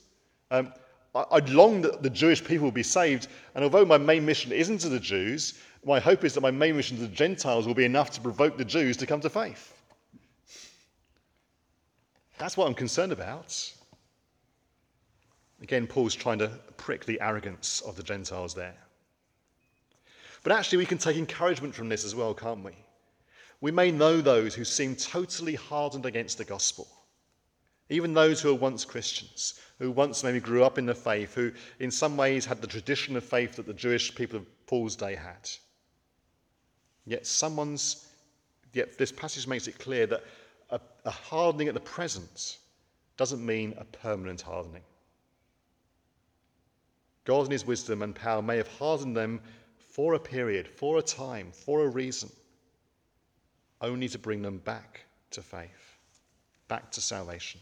Um, 0.49 0.73
I'd 1.15 1.49
long 1.49 1.81
that 1.81 2.03
the 2.03 2.09
Jewish 2.09 2.43
people 2.43 2.65
will 2.65 2.71
be 2.71 2.83
saved. 2.83 3.27
And 3.55 3.63
although 3.63 3.85
my 3.85 3.97
main 3.97 4.25
mission 4.25 4.51
isn't 4.51 4.79
to 4.79 4.89
the 4.89 4.99
Jews, 4.99 5.55
my 5.83 5.99
hope 5.99 6.23
is 6.23 6.33
that 6.33 6.41
my 6.41 6.51
main 6.51 6.75
mission 6.75 6.97
to 6.97 7.03
the 7.03 7.15
Gentiles 7.15 7.65
will 7.65 7.73
be 7.73 7.85
enough 7.85 8.11
to 8.11 8.21
provoke 8.21 8.57
the 8.57 8.65
Jews 8.65 8.97
to 8.97 9.05
come 9.05 9.21
to 9.21 9.29
faith. 9.29 9.73
That's 12.37 12.55
what 12.55 12.67
I'm 12.67 12.75
concerned 12.75 13.11
about. 13.11 13.73
Again, 15.61 15.87
Paul's 15.87 16.15
trying 16.15 16.39
to 16.39 16.47
prick 16.77 17.05
the 17.05 17.19
arrogance 17.19 17.81
of 17.81 17.95
the 17.95 18.03
Gentiles 18.03 18.53
there. 18.53 18.75
But 20.43 20.53
actually, 20.53 20.77
we 20.77 20.85
can 20.85 20.97
take 20.97 21.17
encouragement 21.17 21.75
from 21.75 21.89
this 21.89 22.05
as 22.05 22.15
well, 22.15 22.33
can't 22.33 22.63
we? 22.63 22.71
We 23.61 23.71
may 23.71 23.91
know 23.91 24.21
those 24.21 24.55
who 24.55 24.63
seem 24.63 24.95
totally 24.95 25.55
hardened 25.55 26.05
against 26.05 26.37
the 26.37 26.45
gospel, 26.45 26.87
even 27.89 28.13
those 28.13 28.39
who 28.39 28.49
were 28.49 28.59
once 28.59 28.85
Christians, 28.85 29.59
who 29.79 29.89
once 29.89 30.23
maybe 30.23 30.39
grew 30.39 30.63
up 30.63 30.77
in 30.77 30.85
the 30.85 30.93
faith, 30.93 31.33
who 31.33 31.51
in 31.79 31.89
some 31.89 32.15
ways 32.15 32.45
had 32.45 32.61
the 32.61 32.67
tradition 32.67 33.15
of 33.15 33.23
faith 33.23 33.55
that 33.55 33.65
the 33.65 33.73
Jewish 33.73 34.13
people 34.13 34.37
of 34.37 34.67
Paul's 34.67 34.95
day 34.95 35.15
had. 35.15 35.49
Yet 37.05 37.25
someone's, 37.25 38.07
yet 38.73 38.97
this 38.97 39.11
passage 39.11 39.47
makes 39.47 39.67
it 39.67 39.79
clear 39.79 40.05
that 40.05 40.23
a, 40.69 40.79
a 41.05 41.11
hardening 41.11 41.67
at 41.67 41.73
the 41.73 41.79
present 41.79 42.57
doesn't 43.17 43.43
mean 43.43 43.73
a 43.77 43.85
permanent 43.85 44.41
hardening. 44.41 44.83
God 47.25 47.45
in 47.45 47.51
his 47.51 47.65
wisdom 47.65 48.03
and 48.03 48.15
power 48.15 48.41
may 48.41 48.57
have 48.57 48.67
hardened 48.67 49.17
them 49.17 49.41
for 49.77 50.13
a 50.13 50.19
period, 50.19 50.67
for 50.67 50.99
a 50.99 51.01
time, 51.01 51.51
for 51.51 51.83
a 51.83 51.87
reason, 51.87 52.29
only 53.81 54.07
to 54.09 54.19
bring 54.19 54.41
them 54.41 54.59
back 54.59 55.05
to 55.31 55.41
faith, 55.41 55.97
back 56.67 56.91
to 56.91 57.01
salvation. 57.01 57.59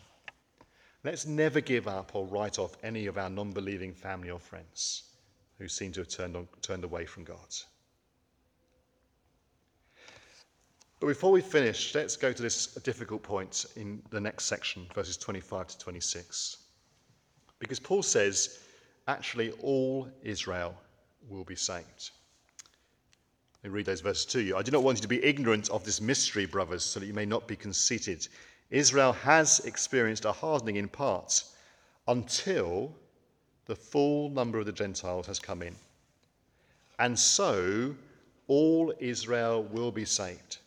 Let's 1.04 1.26
never 1.26 1.62
give 1.62 1.88
up 1.88 2.16
or 2.16 2.26
write 2.26 2.60
off 2.60 2.76
any 2.84 3.06
of 3.06 3.18
our 3.18 3.30
non 3.30 3.52
believing 3.52 3.94
family 3.94 4.30
or 4.30 4.40
friends 4.40 5.04
who 5.58 5.68
seem 5.68 5.92
to 5.94 6.02
have 6.02 6.10
turned, 6.10 6.36
on, 6.36 6.48
turned 6.62 6.84
away 6.84 7.06
from 7.06 7.24
God. 7.24 7.56
But 11.00 11.08
before 11.08 11.32
we 11.32 11.42
finish, 11.42 11.94
let's 11.94 12.16
go 12.16 12.34
to 12.34 12.42
this 12.42 12.68
difficult 12.76 13.22
point 13.22 13.68
in 13.76 14.02
the 14.10 14.20
next 14.20 14.46
section, 14.46 14.88
verses 14.96 15.16
25 15.18 15.68
to 15.68 15.78
26. 15.78 16.58
Because 17.60 17.80
Paul 17.80 18.02
says, 18.02 18.60
actually, 19.08 19.52
all 19.62 20.10
Israel 20.24 20.76
will 21.30 21.44
be 21.44 21.56
saved. 21.56 22.12
Let 23.64 23.72
me 23.72 23.76
read 23.76 23.86
those 23.86 24.02
verses 24.02 24.26
to 24.28 24.42
you. 24.42 24.56
I 24.56 24.64
do 24.64 24.72
not 24.72 24.84
want 24.84 24.98
you 24.98 25.02
to 25.04 25.08
be 25.08 25.24
ignorant 25.24 25.70
of 25.70 25.84
this 25.84 26.02
mystery, 26.02 26.46
brothers, 26.46 26.84
so 26.84 27.00
that 27.00 27.06
you 27.06 27.14
may 27.14 27.26
not 27.26 27.48
be 27.48 27.56
conceited. 27.56 28.28
Israel 28.70 29.14
has 29.14 29.60
experienced 29.62 30.26
a 30.26 30.32
hardening 30.32 30.76
in 30.76 30.88
parts 30.88 31.56
until 32.08 32.94
the 33.66 33.76
full 33.76 34.30
number 34.30 34.60
of 34.60 34.66
the 34.66 34.72
Gentiles 34.72 35.28
has 35.28 35.40
come 35.40 35.62
in. 35.62 35.76
And 37.00 37.18
so 37.18 37.96
all 38.48 38.94
Israel 39.00 39.64
will 39.64 39.92
be 39.92 40.06
saved. 40.06 40.58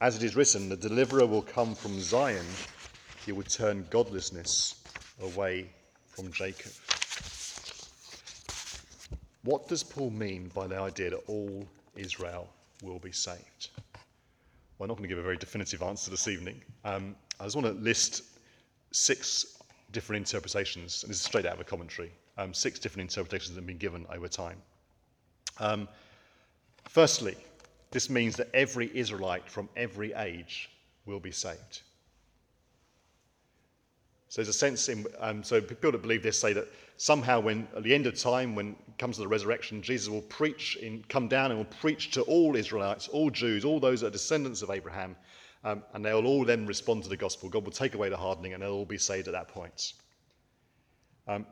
As 0.00 0.16
it 0.16 0.22
is 0.22 0.36
written, 0.36 0.68
the 0.68 0.76
deliverer 0.76 1.26
will 1.26 1.42
come 1.42 1.74
from 1.74 2.00
Zion, 2.00 2.46
he 3.24 3.32
will 3.32 3.44
turn 3.44 3.86
godlessness 3.90 4.74
away 5.20 5.68
from 6.08 6.32
Jacob. 6.32 6.72
What 9.44 9.68
does 9.68 9.82
Paul 9.82 10.10
mean 10.10 10.50
by 10.54 10.66
the 10.66 10.78
idea 10.78 11.10
that 11.10 11.24
all 11.26 11.66
Israel 11.96 12.48
will 12.82 12.98
be 12.98 13.12
saved? 13.12 13.70
Well, 14.78 14.86
I'm 14.86 14.88
not 14.88 14.96
going 14.98 15.08
to 15.08 15.14
give 15.14 15.18
a 15.18 15.22
very 15.22 15.36
definitive 15.36 15.82
answer 15.82 16.10
this 16.10 16.28
evening. 16.28 16.60
Um, 16.84 17.14
I 17.40 17.44
just 17.44 17.56
want 17.56 17.66
to 17.66 17.72
list 17.72 18.22
six 18.92 19.58
different 19.90 20.26
interpretations, 20.26 21.02
and 21.02 21.10
this 21.10 21.18
is 21.18 21.24
straight 21.24 21.46
out 21.46 21.54
of 21.54 21.60
a 21.60 21.64
commentary, 21.64 22.10
um, 22.38 22.54
six 22.54 22.78
different 22.78 23.10
interpretations 23.10 23.54
that 23.54 23.60
have 23.60 23.66
been 23.66 23.78
given 23.78 24.06
over 24.10 24.28
time. 24.28 24.60
Um, 25.58 25.88
firstly, 26.88 27.36
this 27.90 28.08
means 28.08 28.36
that 28.36 28.48
every 28.54 28.90
Israelite 28.94 29.48
from 29.48 29.68
every 29.76 30.12
age 30.14 30.70
will 31.04 31.20
be 31.20 31.32
saved. 31.32 31.82
So 34.28 34.40
there's 34.40 34.48
a 34.48 34.58
sense 34.58 34.88
in, 34.88 35.06
um, 35.20 35.44
so 35.44 35.60
people 35.60 35.92
that 35.92 36.00
believe 36.00 36.22
this 36.22 36.40
say 36.40 36.54
that 36.54 36.66
somehow 36.96 37.38
when, 37.40 37.68
at 37.76 37.82
the 37.82 37.94
end 37.94 38.06
of 38.06 38.18
time, 38.18 38.54
when 38.54 38.70
it 38.70 38.98
comes 38.98 39.16
to 39.16 39.22
the 39.22 39.28
resurrection, 39.28 39.82
Jesus 39.82 40.08
will 40.08 40.22
preach, 40.22 40.76
in, 40.76 41.04
come 41.10 41.28
down 41.28 41.50
and 41.50 41.58
will 41.58 41.66
preach 41.66 42.12
to 42.12 42.22
all 42.22 42.56
Israelites, 42.56 43.08
all 43.08 43.28
Jews, 43.28 43.62
all 43.62 43.78
those 43.78 44.00
that 44.00 44.06
are 44.06 44.10
descendants 44.10 44.62
of 44.62 44.70
Abraham, 44.70 45.16
um, 45.64 45.82
and 45.94 46.04
they'll 46.04 46.26
all 46.26 46.44
then 46.44 46.66
respond 46.66 47.02
to 47.04 47.08
the 47.08 47.16
gospel. 47.16 47.48
God 47.48 47.64
will 47.64 47.72
take 47.72 47.94
away 47.94 48.08
the 48.08 48.16
hardening 48.16 48.54
and 48.54 48.62
they'll 48.62 48.72
all 48.72 48.84
be 48.84 48.98
saved 48.98 49.28
at 49.28 49.32
that 49.32 49.48
point. 49.48 49.92
Um, 51.28 51.46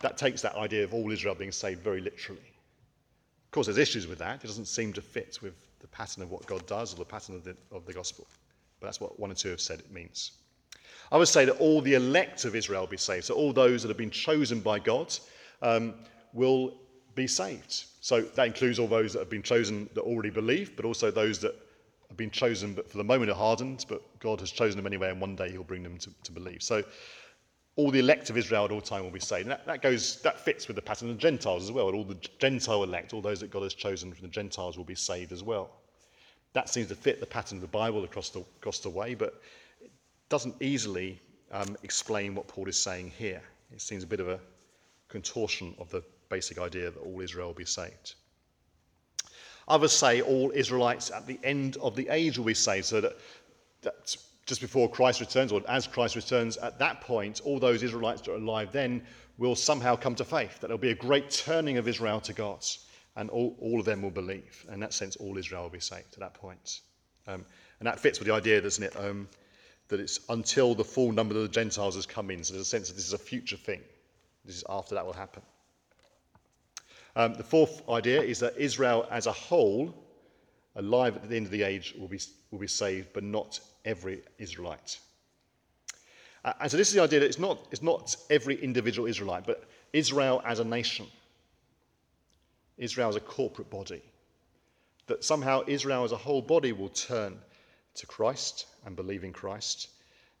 that 0.00 0.16
takes 0.16 0.42
that 0.42 0.54
idea 0.54 0.84
of 0.84 0.94
all 0.94 1.10
Israel 1.10 1.34
being 1.34 1.52
saved 1.52 1.82
very 1.82 2.00
literally. 2.00 2.40
Of 2.40 3.50
course, 3.50 3.66
there's 3.66 3.78
issues 3.78 4.06
with 4.06 4.18
that. 4.18 4.44
It 4.44 4.46
doesn't 4.46 4.66
seem 4.66 4.92
to 4.92 5.02
fit 5.02 5.38
with 5.42 5.54
the 5.80 5.88
pattern 5.88 6.22
of 6.22 6.30
what 6.30 6.46
God 6.46 6.66
does 6.66 6.92
or 6.92 6.96
the 6.96 7.04
pattern 7.04 7.34
of 7.34 7.44
the, 7.44 7.56
of 7.72 7.86
the 7.86 7.92
gospel. 7.92 8.26
But 8.80 8.88
that's 8.88 9.00
what 9.00 9.18
one 9.18 9.30
or 9.30 9.34
two 9.34 9.50
have 9.50 9.60
said 9.60 9.80
it 9.80 9.90
means. 9.90 10.32
I 11.10 11.16
would 11.16 11.28
say 11.28 11.44
that 11.44 11.58
all 11.58 11.80
the 11.80 11.94
elect 11.94 12.44
of 12.44 12.54
Israel 12.54 12.86
be 12.86 12.96
saved. 12.96 13.24
So 13.24 13.34
all 13.34 13.52
those 13.52 13.82
that 13.82 13.88
have 13.88 13.96
been 13.96 14.10
chosen 14.10 14.60
by 14.60 14.78
God 14.78 15.16
um, 15.62 15.94
will 16.32 16.74
be 17.14 17.26
saved. 17.26 17.84
So 18.00 18.20
that 18.20 18.46
includes 18.46 18.78
all 18.78 18.88
those 18.88 19.12
that 19.14 19.20
have 19.20 19.30
been 19.30 19.42
chosen 19.42 19.88
that 19.94 20.02
already 20.02 20.30
believe, 20.30 20.76
but 20.76 20.84
also 20.84 21.10
those 21.10 21.38
that 21.40 21.54
have 22.08 22.16
been 22.16 22.30
chosen 22.30 22.74
but 22.74 22.90
for 22.90 22.98
the 22.98 23.04
moment 23.04 23.30
are 23.30 23.34
hardened, 23.34 23.84
but 23.88 24.02
God 24.20 24.40
has 24.40 24.50
chosen 24.50 24.76
them 24.76 24.86
anyway, 24.86 25.10
and 25.10 25.20
one 25.20 25.36
day 25.36 25.50
He'll 25.50 25.64
bring 25.64 25.82
them 25.82 25.98
to, 25.98 26.10
to 26.24 26.32
believe. 26.32 26.62
So 26.62 26.82
all 27.76 27.90
the 27.90 27.98
elect 27.98 28.30
of 28.30 28.38
Israel 28.38 28.64
at 28.64 28.70
all 28.72 28.80
time 28.80 29.04
will 29.04 29.10
be 29.10 29.20
saved. 29.20 29.42
And 29.42 29.50
that, 29.50 29.66
that 29.66 29.82
goes 29.82 30.20
that 30.22 30.40
fits 30.40 30.66
with 30.66 30.76
the 30.76 30.82
pattern 30.82 31.10
of 31.10 31.16
the 31.16 31.20
Gentiles 31.20 31.62
as 31.64 31.72
well. 31.72 31.94
All 31.94 32.04
the 32.04 32.18
Gentile 32.38 32.82
elect, 32.82 33.12
all 33.12 33.20
those 33.20 33.40
that 33.40 33.50
God 33.50 33.62
has 33.62 33.74
chosen 33.74 34.12
from 34.12 34.22
the 34.22 34.32
Gentiles 34.32 34.78
will 34.78 34.84
be 34.84 34.94
saved 34.94 35.30
as 35.32 35.42
well. 35.42 35.70
That 36.54 36.70
seems 36.70 36.88
to 36.88 36.94
fit 36.94 37.20
the 37.20 37.26
pattern 37.26 37.58
of 37.58 37.62
the 37.62 37.68
Bible 37.68 38.04
across 38.04 38.30
the, 38.30 38.40
across 38.40 38.78
the 38.78 38.88
way, 38.88 39.14
but 39.14 39.42
it 39.82 39.90
doesn't 40.30 40.54
easily 40.60 41.20
um, 41.52 41.76
explain 41.82 42.34
what 42.34 42.48
Paul 42.48 42.66
is 42.66 42.78
saying 42.78 43.12
here. 43.18 43.42
It 43.70 43.82
seems 43.82 44.02
a 44.02 44.06
bit 44.06 44.20
of 44.20 44.28
a 44.28 44.40
contortion 45.08 45.74
of 45.78 45.90
the 45.90 46.02
basic 46.30 46.58
idea 46.58 46.90
that 46.90 47.00
all 47.00 47.20
Israel 47.20 47.48
will 47.48 47.54
be 47.54 47.66
saved. 47.66 48.14
Others 49.68 49.92
say 49.92 50.20
all 50.20 50.52
Israelites 50.54 51.10
at 51.10 51.26
the 51.26 51.38
end 51.42 51.76
of 51.78 51.96
the 51.96 52.08
age 52.08 52.38
will 52.38 52.44
be 52.44 52.54
saved, 52.54 52.86
so 52.86 53.00
that, 53.00 53.16
that 53.82 54.16
just 54.46 54.60
before 54.60 54.88
Christ 54.88 55.20
returns, 55.20 55.50
or 55.50 55.60
as 55.68 55.86
Christ 55.86 56.14
returns, 56.14 56.56
at 56.58 56.78
that 56.78 57.00
point, 57.00 57.40
all 57.44 57.58
those 57.58 57.82
Israelites 57.82 58.22
that 58.22 58.32
are 58.32 58.36
alive 58.36 58.70
then 58.72 59.02
will 59.38 59.56
somehow 59.56 59.96
come 59.96 60.14
to 60.14 60.24
faith, 60.24 60.60
that 60.60 60.68
there'll 60.68 60.78
be 60.78 60.92
a 60.92 60.94
great 60.94 61.30
turning 61.30 61.78
of 61.78 61.88
Israel 61.88 62.20
to 62.20 62.32
God, 62.32 62.64
and 63.16 63.28
all, 63.30 63.56
all 63.60 63.80
of 63.80 63.86
them 63.86 64.02
will 64.02 64.10
believe. 64.10 64.64
In 64.72 64.80
that 64.80 64.92
sense, 64.92 65.16
all 65.16 65.36
Israel 65.36 65.64
will 65.64 65.70
be 65.70 65.80
saved 65.80 66.14
at 66.14 66.20
that 66.20 66.34
point. 66.34 66.80
Um, 67.26 67.44
and 67.80 67.86
that 67.86 67.98
fits 67.98 68.18
with 68.18 68.28
the 68.28 68.34
idea, 68.34 68.60
doesn't 68.60 68.84
it, 68.84 68.96
um, 68.96 69.28
that 69.88 70.00
it's 70.00 70.20
until 70.28 70.74
the 70.74 70.84
full 70.84 71.12
number 71.12 71.34
of 71.34 71.42
the 71.42 71.48
Gentiles 71.48 71.96
has 71.96 72.06
come 72.06 72.30
in. 72.30 72.44
So 72.44 72.54
there's 72.54 72.66
a 72.66 72.70
sense 72.70 72.88
that 72.88 72.94
this 72.94 73.06
is 73.06 73.12
a 73.12 73.18
future 73.18 73.56
thing. 73.56 73.80
This 74.44 74.56
is 74.56 74.64
after 74.68 74.94
that 74.94 75.04
will 75.04 75.12
happen. 75.12 75.42
Um, 77.16 77.32
the 77.32 77.42
fourth 77.42 77.88
idea 77.88 78.20
is 78.20 78.38
that 78.40 78.58
Israel 78.58 79.08
as 79.10 79.26
a 79.26 79.32
whole, 79.32 79.94
alive 80.76 81.16
at 81.16 81.28
the 81.28 81.34
end 81.36 81.46
of 81.46 81.52
the 81.52 81.62
age, 81.62 81.94
will 81.98 82.08
be, 82.08 82.20
will 82.50 82.58
be 82.58 82.68
saved, 82.68 83.08
but 83.14 83.24
not 83.24 83.58
every 83.86 84.22
Israelite. 84.38 84.98
Uh, 86.44 86.52
and 86.60 86.70
so 86.70 86.76
this 86.76 86.88
is 86.88 86.94
the 86.94 87.02
idea 87.02 87.20
that 87.20 87.26
it's 87.26 87.38
not, 87.38 87.66
it's 87.72 87.82
not 87.82 88.14
every 88.28 88.62
individual 88.62 89.08
Israelite, 89.08 89.46
but 89.46 89.64
Israel 89.94 90.42
as 90.44 90.60
a 90.60 90.64
nation, 90.64 91.06
Israel 92.76 93.08
as 93.08 93.16
a 93.16 93.20
corporate 93.20 93.70
body. 93.70 94.02
That 95.06 95.24
somehow 95.24 95.62
Israel 95.66 96.04
as 96.04 96.12
a 96.12 96.16
whole 96.16 96.42
body 96.42 96.72
will 96.72 96.90
turn 96.90 97.38
to 97.94 98.06
Christ 98.06 98.66
and 98.84 98.94
believe 98.94 99.24
in 99.24 99.32
Christ, 99.32 99.88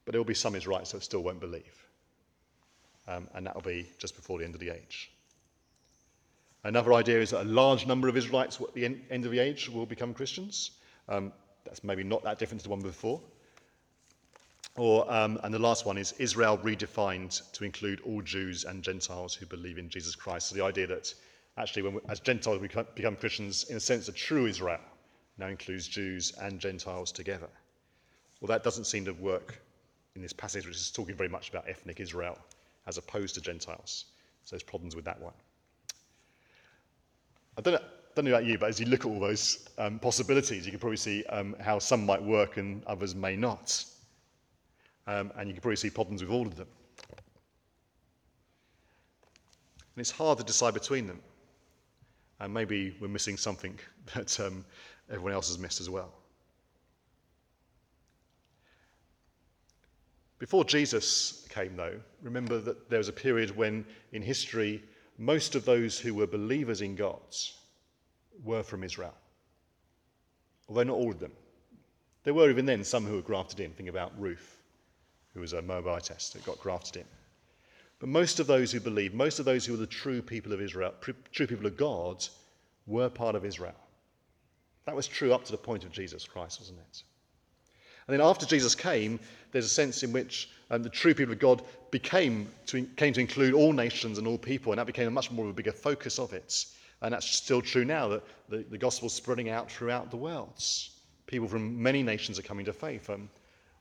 but 0.04 0.12
there 0.12 0.20
will 0.20 0.26
be 0.26 0.34
some 0.34 0.54
Israelites 0.54 0.92
that 0.92 1.02
still 1.02 1.22
won't 1.22 1.40
believe. 1.40 1.86
Um, 3.08 3.28
and 3.34 3.46
that 3.46 3.54
will 3.54 3.62
be 3.62 3.88
just 3.98 4.14
before 4.14 4.38
the 4.38 4.44
end 4.44 4.54
of 4.54 4.60
the 4.60 4.70
age. 4.70 5.10
Another 6.66 6.94
idea 6.94 7.20
is 7.20 7.30
that 7.30 7.42
a 7.42 7.48
large 7.48 7.86
number 7.86 8.08
of 8.08 8.16
Israelites 8.16 8.60
at 8.60 8.74
the 8.74 8.84
end 8.84 9.24
of 9.24 9.30
the 9.30 9.38
age 9.38 9.68
will 9.68 9.86
become 9.86 10.12
Christians. 10.12 10.72
Um, 11.08 11.32
that's 11.64 11.84
maybe 11.84 12.02
not 12.02 12.24
that 12.24 12.40
different 12.40 12.60
to 12.60 12.64
the 12.64 12.70
one 12.70 12.82
before. 12.82 13.20
Or, 14.76 15.10
um, 15.10 15.38
and 15.44 15.54
the 15.54 15.60
last 15.60 15.86
one 15.86 15.96
is 15.96 16.12
Israel 16.18 16.58
redefined 16.58 17.52
to 17.52 17.64
include 17.64 18.00
all 18.00 18.20
Jews 18.20 18.64
and 18.64 18.82
Gentiles 18.82 19.32
who 19.32 19.46
believe 19.46 19.78
in 19.78 19.88
Jesus 19.88 20.16
Christ. 20.16 20.48
So 20.48 20.56
the 20.56 20.64
idea 20.64 20.88
that 20.88 21.14
actually, 21.56 21.82
when 21.82 21.94
we, 21.94 22.00
as 22.08 22.18
Gentiles 22.18 22.60
we 22.60 22.68
become 22.96 23.14
Christians, 23.14 23.62
in 23.70 23.76
a 23.76 23.80
sense, 23.80 24.08
a 24.08 24.12
true 24.12 24.46
Israel 24.46 24.80
now 25.38 25.46
includes 25.46 25.86
Jews 25.86 26.32
and 26.40 26.58
Gentiles 26.58 27.12
together. 27.12 27.48
Well, 28.40 28.48
that 28.48 28.64
doesn't 28.64 28.86
seem 28.86 29.04
to 29.04 29.12
work 29.12 29.62
in 30.16 30.20
this 30.22 30.32
passage, 30.32 30.66
which 30.66 30.76
is 30.76 30.90
talking 30.90 31.14
very 31.14 31.28
much 31.28 31.48
about 31.48 31.68
ethnic 31.68 32.00
Israel 32.00 32.36
as 32.88 32.98
opposed 32.98 33.36
to 33.36 33.40
Gentiles. 33.40 34.06
So 34.42 34.56
there's 34.56 34.64
problems 34.64 34.96
with 34.96 35.04
that 35.04 35.20
one. 35.20 35.34
I 37.56 37.62
don't 37.62 37.74
know, 37.74 37.80
don't 38.14 38.24
know 38.24 38.32
about 38.32 38.44
you, 38.44 38.58
but 38.58 38.68
as 38.68 38.80
you 38.80 38.86
look 38.86 39.00
at 39.00 39.06
all 39.06 39.20
those 39.20 39.68
um, 39.78 39.98
possibilities, 39.98 40.66
you 40.66 40.72
can 40.72 40.80
probably 40.80 40.96
see 40.96 41.24
um, 41.24 41.56
how 41.60 41.78
some 41.78 42.04
might 42.04 42.22
work 42.22 42.56
and 42.56 42.84
others 42.84 43.14
may 43.14 43.36
not. 43.36 43.84
Um, 45.06 45.32
and 45.36 45.48
you 45.48 45.54
can 45.54 45.62
probably 45.62 45.76
see 45.76 45.90
problems 45.90 46.22
with 46.22 46.30
all 46.30 46.46
of 46.46 46.56
them. 46.56 46.66
And 49.96 50.00
it's 50.00 50.10
hard 50.10 50.38
to 50.38 50.44
decide 50.44 50.74
between 50.74 51.06
them. 51.06 51.20
And 52.40 52.52
maybe 52.52 52.96
we're 53.00 53.08
missing 53.08 53.36
something 53.36 53.78
that 54.14 54.38
um, 54.40 54.64
everyone 55.10 55.32
else 55.32 55.48
has 55.48 55.58
missed 55.58 55.80
as 55.80 55.88
well. 55.88 56.12
Before 60.38 60.64
Jesus 60.64 61.46
came, 61.48 61.76
though, 61.76 61.98
remember 62.22 62.58
that 62.58 62.90
there 62.90 62.98
was 62.98 63.08
a 63.08 63.12
period 63.12 63.56
when 63.56 63.86
in 64.12 64.20
history 64.20 64.82
most 65.18 65.54
of 65.54 65.64
those 65.64 65.98
who 65.98 66.14
were 66.14 66.26
believers 66.26 66.82
in 66.82 66.94
God 66.94 67.34
were 68.44 68.62
from 68.62 68.84
Israel. 68.84 69.14
Although 70.68 70.82
not 70.84 70.96
all 70.96 71.10
of 71.10 71.20
them. 71.20 71.32
There 72.24 72.34
were 72.34 72.50
even 72.50 72.66
then 72.66 72.84
some 72.84 73.06
who 73.06 73.14
were 73.14 73.22
grafted 73.22 73.60
in. 73.60 73.70
Think 73.72 73.88
about 73.88 74.18
Ruth, 74.20 74.58
who 75.32 75.40
was 75.40 75.52
a 75.52 75.62
Moabitess 75.62 76.30
that 76.30 76.44
got 76.44 76.58
grafted 76.58 77.02
in. 77.02 77.06
But 77.98 78.08
most 78.08 78.40
of 78.40 78.46
those 78.46 78.72
who 78.72 78.80
believed, 78.80 79.14
most 79.14 79.38
of 79.38 79.44
those 79.44 79.64
who 79.64 79.72
were 79.72 79.78
the 79.78 79.86
true 79.86 80.20
people 80.20 80.52
of 80.52 80.60
Israel, 80.60 80.92
true 81.32 81.46
people 81.46 81.66
of 81.66 81.76
God, 81.76 82.26
were 82.86 83.08
part 83.08 83.36
of 83.36 83.44
Israel. 83.44 83.76
That 84.84 84.96
was 84.96 85.08
true 85.08 85.32
up 85.32 85.44
to 85.44 85.52
the 85.52 85.58
point 85.58 85.84
of 85.84 85.92
Jesus 85.92 86.24
Christ, 86.24 86.60
wasn't 86.60 86.80
it? 86.80 87.02
And 88.06 88.14
then 88.14 88.20
after 88.20 88.46
Jesus 88.46 88.74
came, 88.74 89.18
there's 89.52 89.64
a 89.64 89.70
sense 89.70 90.02
in 90.02 90.12
which 90.12 90.50
um, 90.70 90.82
the 90.82 90.88
true 90.88 91.14
people 91.14 91.32
of 91.32 91.38
God 91.38 91.62
became 91.90 92.48
to, 92.66 92.82
came 92.96 93.12
to 93.12 93.20
include 93.20 93.54
all 93.54 93.72
nations 93.72 94.18
and 94.18 94.26
all 94.26 94.38
people, 94.38 94.72
and 94.72 94.78
that 94.78 94.86
became 94.86 95.08
a 95.08 95.10
much 95.10 95.30
more 95.30 95.44
of 95.44 95.50
a 95.50 95.54
bigger 95.54 95.72
focus 95.72 96.18
of 96.18 96.32
it. 96.32 96.66
And 97.02 97.12
that's 97.12 97.26
still 97.26 97.62
true 97.62 97.84
now, 97.84 98.08
that 98.08 98.22
the, 98.48 98.58
the 98.58 98.78
gospel's 98.78 99.14
spreading 99.14 99.48
out 99.48 99.70
throughout 99.70 100.10
the 100.10 100.16
world. 100.16 100.62
People 101.26 101.48
from 101.48 101.80
many 101.82 102.02
nations 102.02 102.38
are 102.38 102.42
coming 102.42 102.64
to 102.66 102.72
faith. 102.72 103.10
Um, 103.10 103.28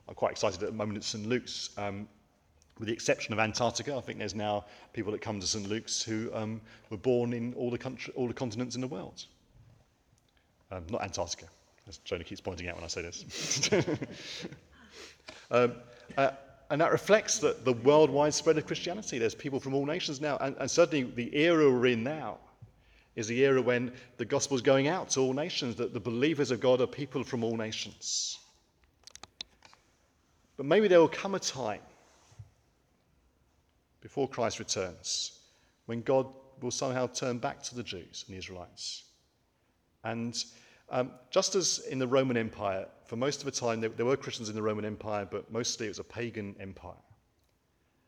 I'm 0.08 0.16
quite 0.16 0.32
excited 0.32 0.62
at 0.62 0.70
the 0.70 0.76
moment 0.76 0.98
at 0.98 1.04
St. 1.04 1.28
Luke's. 1.28 1.70
Um, 1.78 2.08
with 2.78 2.88
the 2.88 2.94
exception 2.94 3.32
of 3.34 3.40
Antarctica, 3.40 3.96
I 3.96 4.02
think 4.02 4.20
there's 4.20 4.36
now 4.36 4.66
people 4.92 5.12
that 5.14 5.22
come 5.22 5.40
to 5.40 5.48
St. 5.48 5.68
Luke's 5.70 6.04
who 6.04 6.30
um, 6.34 6.60
were 6.90 6.98
born 6.98 7.32
in 7.32 7.54
all 7.54 7.72
the, 7.72 7.78
country, 7.78 8.14
all 8.18 8.28
the 8.28 8.34
continents 8.34 8.76
in 8.76 8.82
the 8.82 8.88
world. 8.88 9.26
Um, 10.72 10.84
not 10.90 11.02
Antarctica, 11.02 11.46
Jonah 12.04 12.24
keeps 12.24 12.42
pointing 12.42 12.68
out 12.68 12.76
when 12.76 12.84
I 12.84 12.88
say 12.88 13.02
this. 13.02 13.70
um, 15.52 15.74
uh, 16.18 16.32
and 16.72 16.82
that 16.82 16.92
reflects 16.92 17.38
the, 17.38 17.56
the 17.64 17.74
worldwide 17.74 18.34
spread 18.34 18.58
of 18.58 18.66
Christianity. 18.66 19.20
There's 19.20 19.36
people 19.36 19.60
from 19.60 19.76
all 19.76 19.86
nations 19.86 20.20
now. 20.20 20.38
And, 20.38 20.56
and 20.60 20.70
certainly 20.70 21.04
the 21.04 21.36
era 21.36 21.70
we're 21.72 21.88
in 21.88 22.04
now 22.04 22.38
is 23.16 23.28
the 23.28 23.40
era 23.46 23.62
when 23.62 23.92
the 24.18 24.26
gospel 24.26 24.56
is 24.56 24.62
going 24.62 24.88
out 24.88 25.10
to 25.12 25.22
all 25.22 25.34
nations, 25.34 25.76
that 25.76 25.94
the 25.94 26.00
believers 26.00 26.52
of 26.52 26.60
God 26.60 26.82
are 26.82 26.88
people 26.88 27.24
from 27.24 27.44
all 27.44 27.56
nations. 27.56 28.40
But 30.58 30.66
maybe 30.66 30.88
there 30.88 31.00
will 31.00 31.08
come 31.08 31.36
a 31.36 31.40
time 31.40 31.82
before 34.02 34.28
Christ 34.28 34.60
returns 34.60 35.40
when 35.86 36.02
God 36.02 36.28
will 36.62 36.72
somehow 36.72 37.08
turn 37.08 37.38
back 37.38 37.62
to 37.64 37.76
the 37.76 37.84
Jews 37.84 38.26
and 38.28 38.36
the 38.36 38.40
Israelites. 38.40 39.04
And 40.04 40.44
um, 40.90 41.12
just 41.30 41.56
as 41.56 41.80
in 41.90 42.00
the 42.00 42.08
Roman 42.08 42.38
Empire, 42.38 42.88
for 43.06 43.16
most 43.16 43.40
of 43.40 43.46
the 43.46 43.52
time 43.52 43.82
there, 43.82 43.90
there 43.90 44.06
were 44.06 44.18
Christians 44.18 44.50
in 44.50 44.56
the 44.56 44.62
Roman 44.62 44.86
Empire, 44.86 45.28
but 45.30 45.52
mostly 45.52 45.88
it 45.88 45.90
was 45.90 46.00
a 46.00 46.04
pagan 46.04 46.56
empire. 46.60 46.94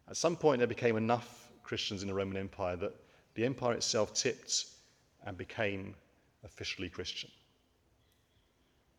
At 0.09 0.17
some 0.17 0.35
point, 0.35 0.59
there 0.59 0.67
became 0.67 0.95
enough 0.95 1.51
Christians 1.63 2.01
in 2.01 2.07
the 2.07 2.13
Roman 2.13 2.37
Empire 2.37 2.75
that 2.77 2.95
the 3.35 3.45
empire 3.45 3.73
itself 3.73 4.13
tipped 4.13 4.65
and 5.25 5.37
became 5.37 5.95
officially 6.43 6.89
Christian. 6.89 7.29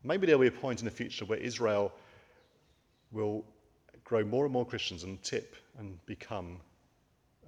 Maybe 0.03 0.27
there'll 0.27 0.41
be 0.41 0.47
a 0.47 0.51
point 0.51 0.79
in 0.79 0.85
the 0.85 0.91
future 0.91 1.25
where 1.25 1.39
Israel 1.39 1.91
will 3.11 3.43
grow 4.03 4.23
more 4.23 4.45
and 4.45 4.53
more 4.53 4.65
Christians 4.65 5.03
and 5.03 5.21
tip 5.23 5.55
and 5.77 6.03
become 6.05 6.59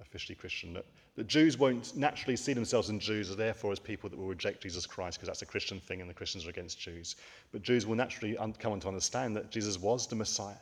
officially 0.00 0.34
Christian. 0.34 0.74
That, 0.74 0.84
that 1.16 1.26
Jews 1.26 1.58
won't 1.58 1.94
naturally 1.94 2.36
see 2.36 2.54
themselves 2.54 2.88
as 2.88 2.98
Jews, 2.98 3.30
and 3.30 3.38
therefore 3.38 3.72
as 3.72 3.78
people 3.78 4.08
that 4.08 4.18
will 4.18 4.26
reject 4.26 4.62
Jesus 4.62 4.86
Christ 4.86 5.18
because 5.18 5.26
that's 5.26 5.42
a 5.42 5.46
Christian 5.46 5.78
thing 5.78 6.00
and 6.00 6.08
the 6.08 6.14
Christians 6.14 6.46
are 6.46 6.50
against 6.50 6.78
Jews. 6.78 7.16
But 7.52 7.62
Jews 7.62 7.86
will 7.86 7.96
naturally 7.96 8.36
come 8.58 8.80
to 8.80 8.88
understand 8.88 9.36
that 9.36 9.50
Jesus 9.50 9.78
was 9.78 10.06
the 10.06 10.16
Messiah. 10.16 10.54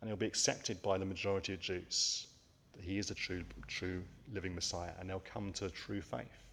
And 0.00 0.08
he'll 0.08 0.16
be 0.16 0.26
accepted 0.26 0.80
by 0.82 0.98
the 0.98 1.04
majority 1.04 1.52
of 1.52 1.60
Jews, 1.60 2.26
that 2.74 2.84
he 2.84 2.98
is 2.98 3.10
a 3.10 3.14
true, 3.14 3.44
true 3.66 4.02
living 4.32 4.54
Messiah, 4.54 4.92
and 4.98 5.10
they'll 5.10 5.20
come 5.20 5.52
to 5.54 5.68
true 5.70 6.00
faith. 6.00 6.44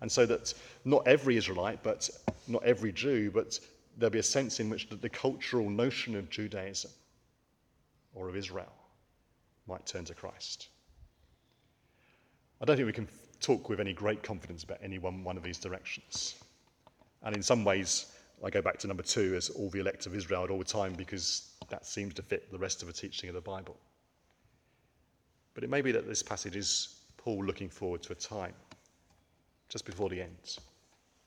And 0.00 0.10
so 0.10 0.26
that 0.26 0.54
not 0.84 1.06
every 1.06 1.36
Israelite, 1.36 1.82
but 1.82 2.08
not 2.46 2.62
every 2.64 2.92
Jew, 2.92 3.30
but 3.30 3.58
there'll 3.96 4.10
be 4.10 4.18
a 4.18 4.22
sense 4.22 4.60
in 4.60 4.70
which 4.70 4.88
the, 4.88 4.96
the 4.96 5.08
cultural 5.08 5.68
notion 5.68 6.16
of 6.16 6.30
Judaism 6.30 6.90
or 8.14 8.28
of 8.28 8.36
Israel 8.36 8.72
might 9.66 9.86
turn 9.86 10.04
to 10.06 10.14
Christ. 10.14 10.68
I 12.64 12.66
don't 12.66 12.76
think 12.76 12.86
we 12.86 12.94
can 12.94 13.08
talk 13.42 13.68
with 13.68 13.78
any 13.78 13.92
great 13.92 14.22
confidence 14.22 14.64
about 14.64 14.78
any 14.82 14.96
one, 14.96 15.22
one 15.22 15.36
of 15.36 15.42
these 15.42 15.58
directions. 15.58 16.36
And 17.22 17.36
in 17.36 17.42
some 17.42 17.62
ways, 17.62 18.06
I 18.42 18.48
go 18.48 18.62
back 18.62 18.78
to 18.78 18.86
number 18.86 19.02
two 19.02 19.34
as 19.36 19.50
all 19.50 19.68
the 19.68 19.80
elect 19.80 20.06
of 20.06 20.14
Israel 20.14 20.44
at 20.44 20.50
all 20.50 20.60
the 20.60 20.64
time 20.64 20.94
because 20.94 21.50
that 21.68 21.84
seems 21.84 22.14
to 22.14 22.22
fit 22.22 22.50
the 22.50 22.56
rest 22.56 22.80
of 22.80 22.88
the 22.88 22.94
teaching 22.94 23.28
of 23.28 23.34
the 23.34 23.40
Bible. 23.42 23.76
But 25.52 25.62
it 25.62 25.68
may 25.68 25.82
be 25.82 25.92
that 25.92 26.08
this 26.08 26.22
passage 26.22 26.56
is 26.56 27.00
Paul 27.18 27.44
looking 27.44 27.68
forward 27.68 28.02
to 28.04 28.12
a 28.12 28.16
time 28.16 28.54
just 29.68 29.84
before 29.84 30.08
the 30.08 30.22
end 30.22 30.56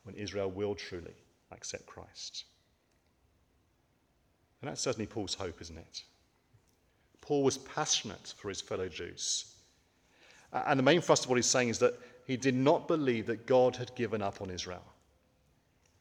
when 0.05 0.15
Israel 0.15 0.49
will 0.49 0.73
truly 0.73 1.13
accept 1.51 1.85
Christ. 1.85 2.45
And 4.63 4.71
that's 4.71 4.81
certainly 4.81 5.05
Paul's 5.05 5.35
hope, 5.35 5.61
isn't 5.61 5.77
it? 5.77 6.01
Paul 7.21 7.43
was 7.43 7.59
passionate 7.59 8.33
for 8.39 8.49
his 8.49 8.59
fellow 8.59 8.89
Jews. 8.89 9.53
And 10.53 10.79
the 10.79 10.83
main 10.83 11.01
thrust 11.01 11.25
of 11.25 11.29
what 11.29 11.35
he's 11.35 11.45
saying 11.45 11.69
is 11.69 11.79
that 11.79 11.99
he 12.25 12.37
did 12.37 12.55
not 12.55 12.87
believe 12.87 13.25
that 13.27 13.45
God 13.45 13.75
had 13.75 13.93
given 13.95 14.21
up 14.21 14.41
on 14.41 14.49
Israel. 14.49 14.83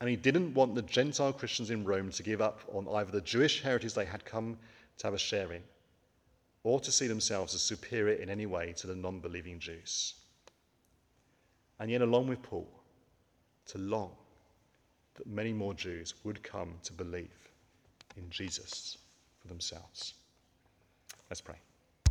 And 0.00 0.10
he 0.10 0.16
didn't 0.16 0.54
want 0.54 0.74
the 0.74 0.82
Gentile 0.82 1.32
Christians 1.32 1.70
in 1.70 1.84
Rome 1.84 2.10
to 2.10 2.22
give 2.22 2.40
up 2.40 2.60
on 2.72 2.86
either 2.96 3.10
the 3.10 3.20
Jewish 3.20 3.62
heritage 3.62 3.94
they 3.94 4.04
had 4.04 4.24
come 4.24 4.58
to 4.98 5.06
have 5.06 5.14
a 5.14 5.18
share 5.18 5.52
in, 5.52 5.62
or 6.64 6.80
to 6.80 6.92
see 6.92 7.06
themselves 7.06 7.54
as 7.54 7.62
superior 7.62 8.14
in 8.14 8.28
any 8.28 8.46
way 8.46 8.74
to 8.76 8.86
the 8.86 8.94
non 8.94 9.20
believing 9.20 9.58
Jews. 9.58 10.14
And 11.78 11.90
yet, 11.90 12.02
along 12.02 12.28
with 12.28 12.42
Paul, 12.42 12.68
to 13.66 13.78
long 13.78 14.12
that 15.14 15.26
many 15.26 15.52
more 15.52 15.74
Jews 15.74 16.14
would 16.24 16.42
come 16.42 16.74
to 16.84 16.92
believe 16.92 17.50
in 18.16 18.28
Jesus 18.30 18.98
for 19.40 19.48
themselves. 19.48 20.14
Let's 21.30 21.40
pray. 21.40 21.56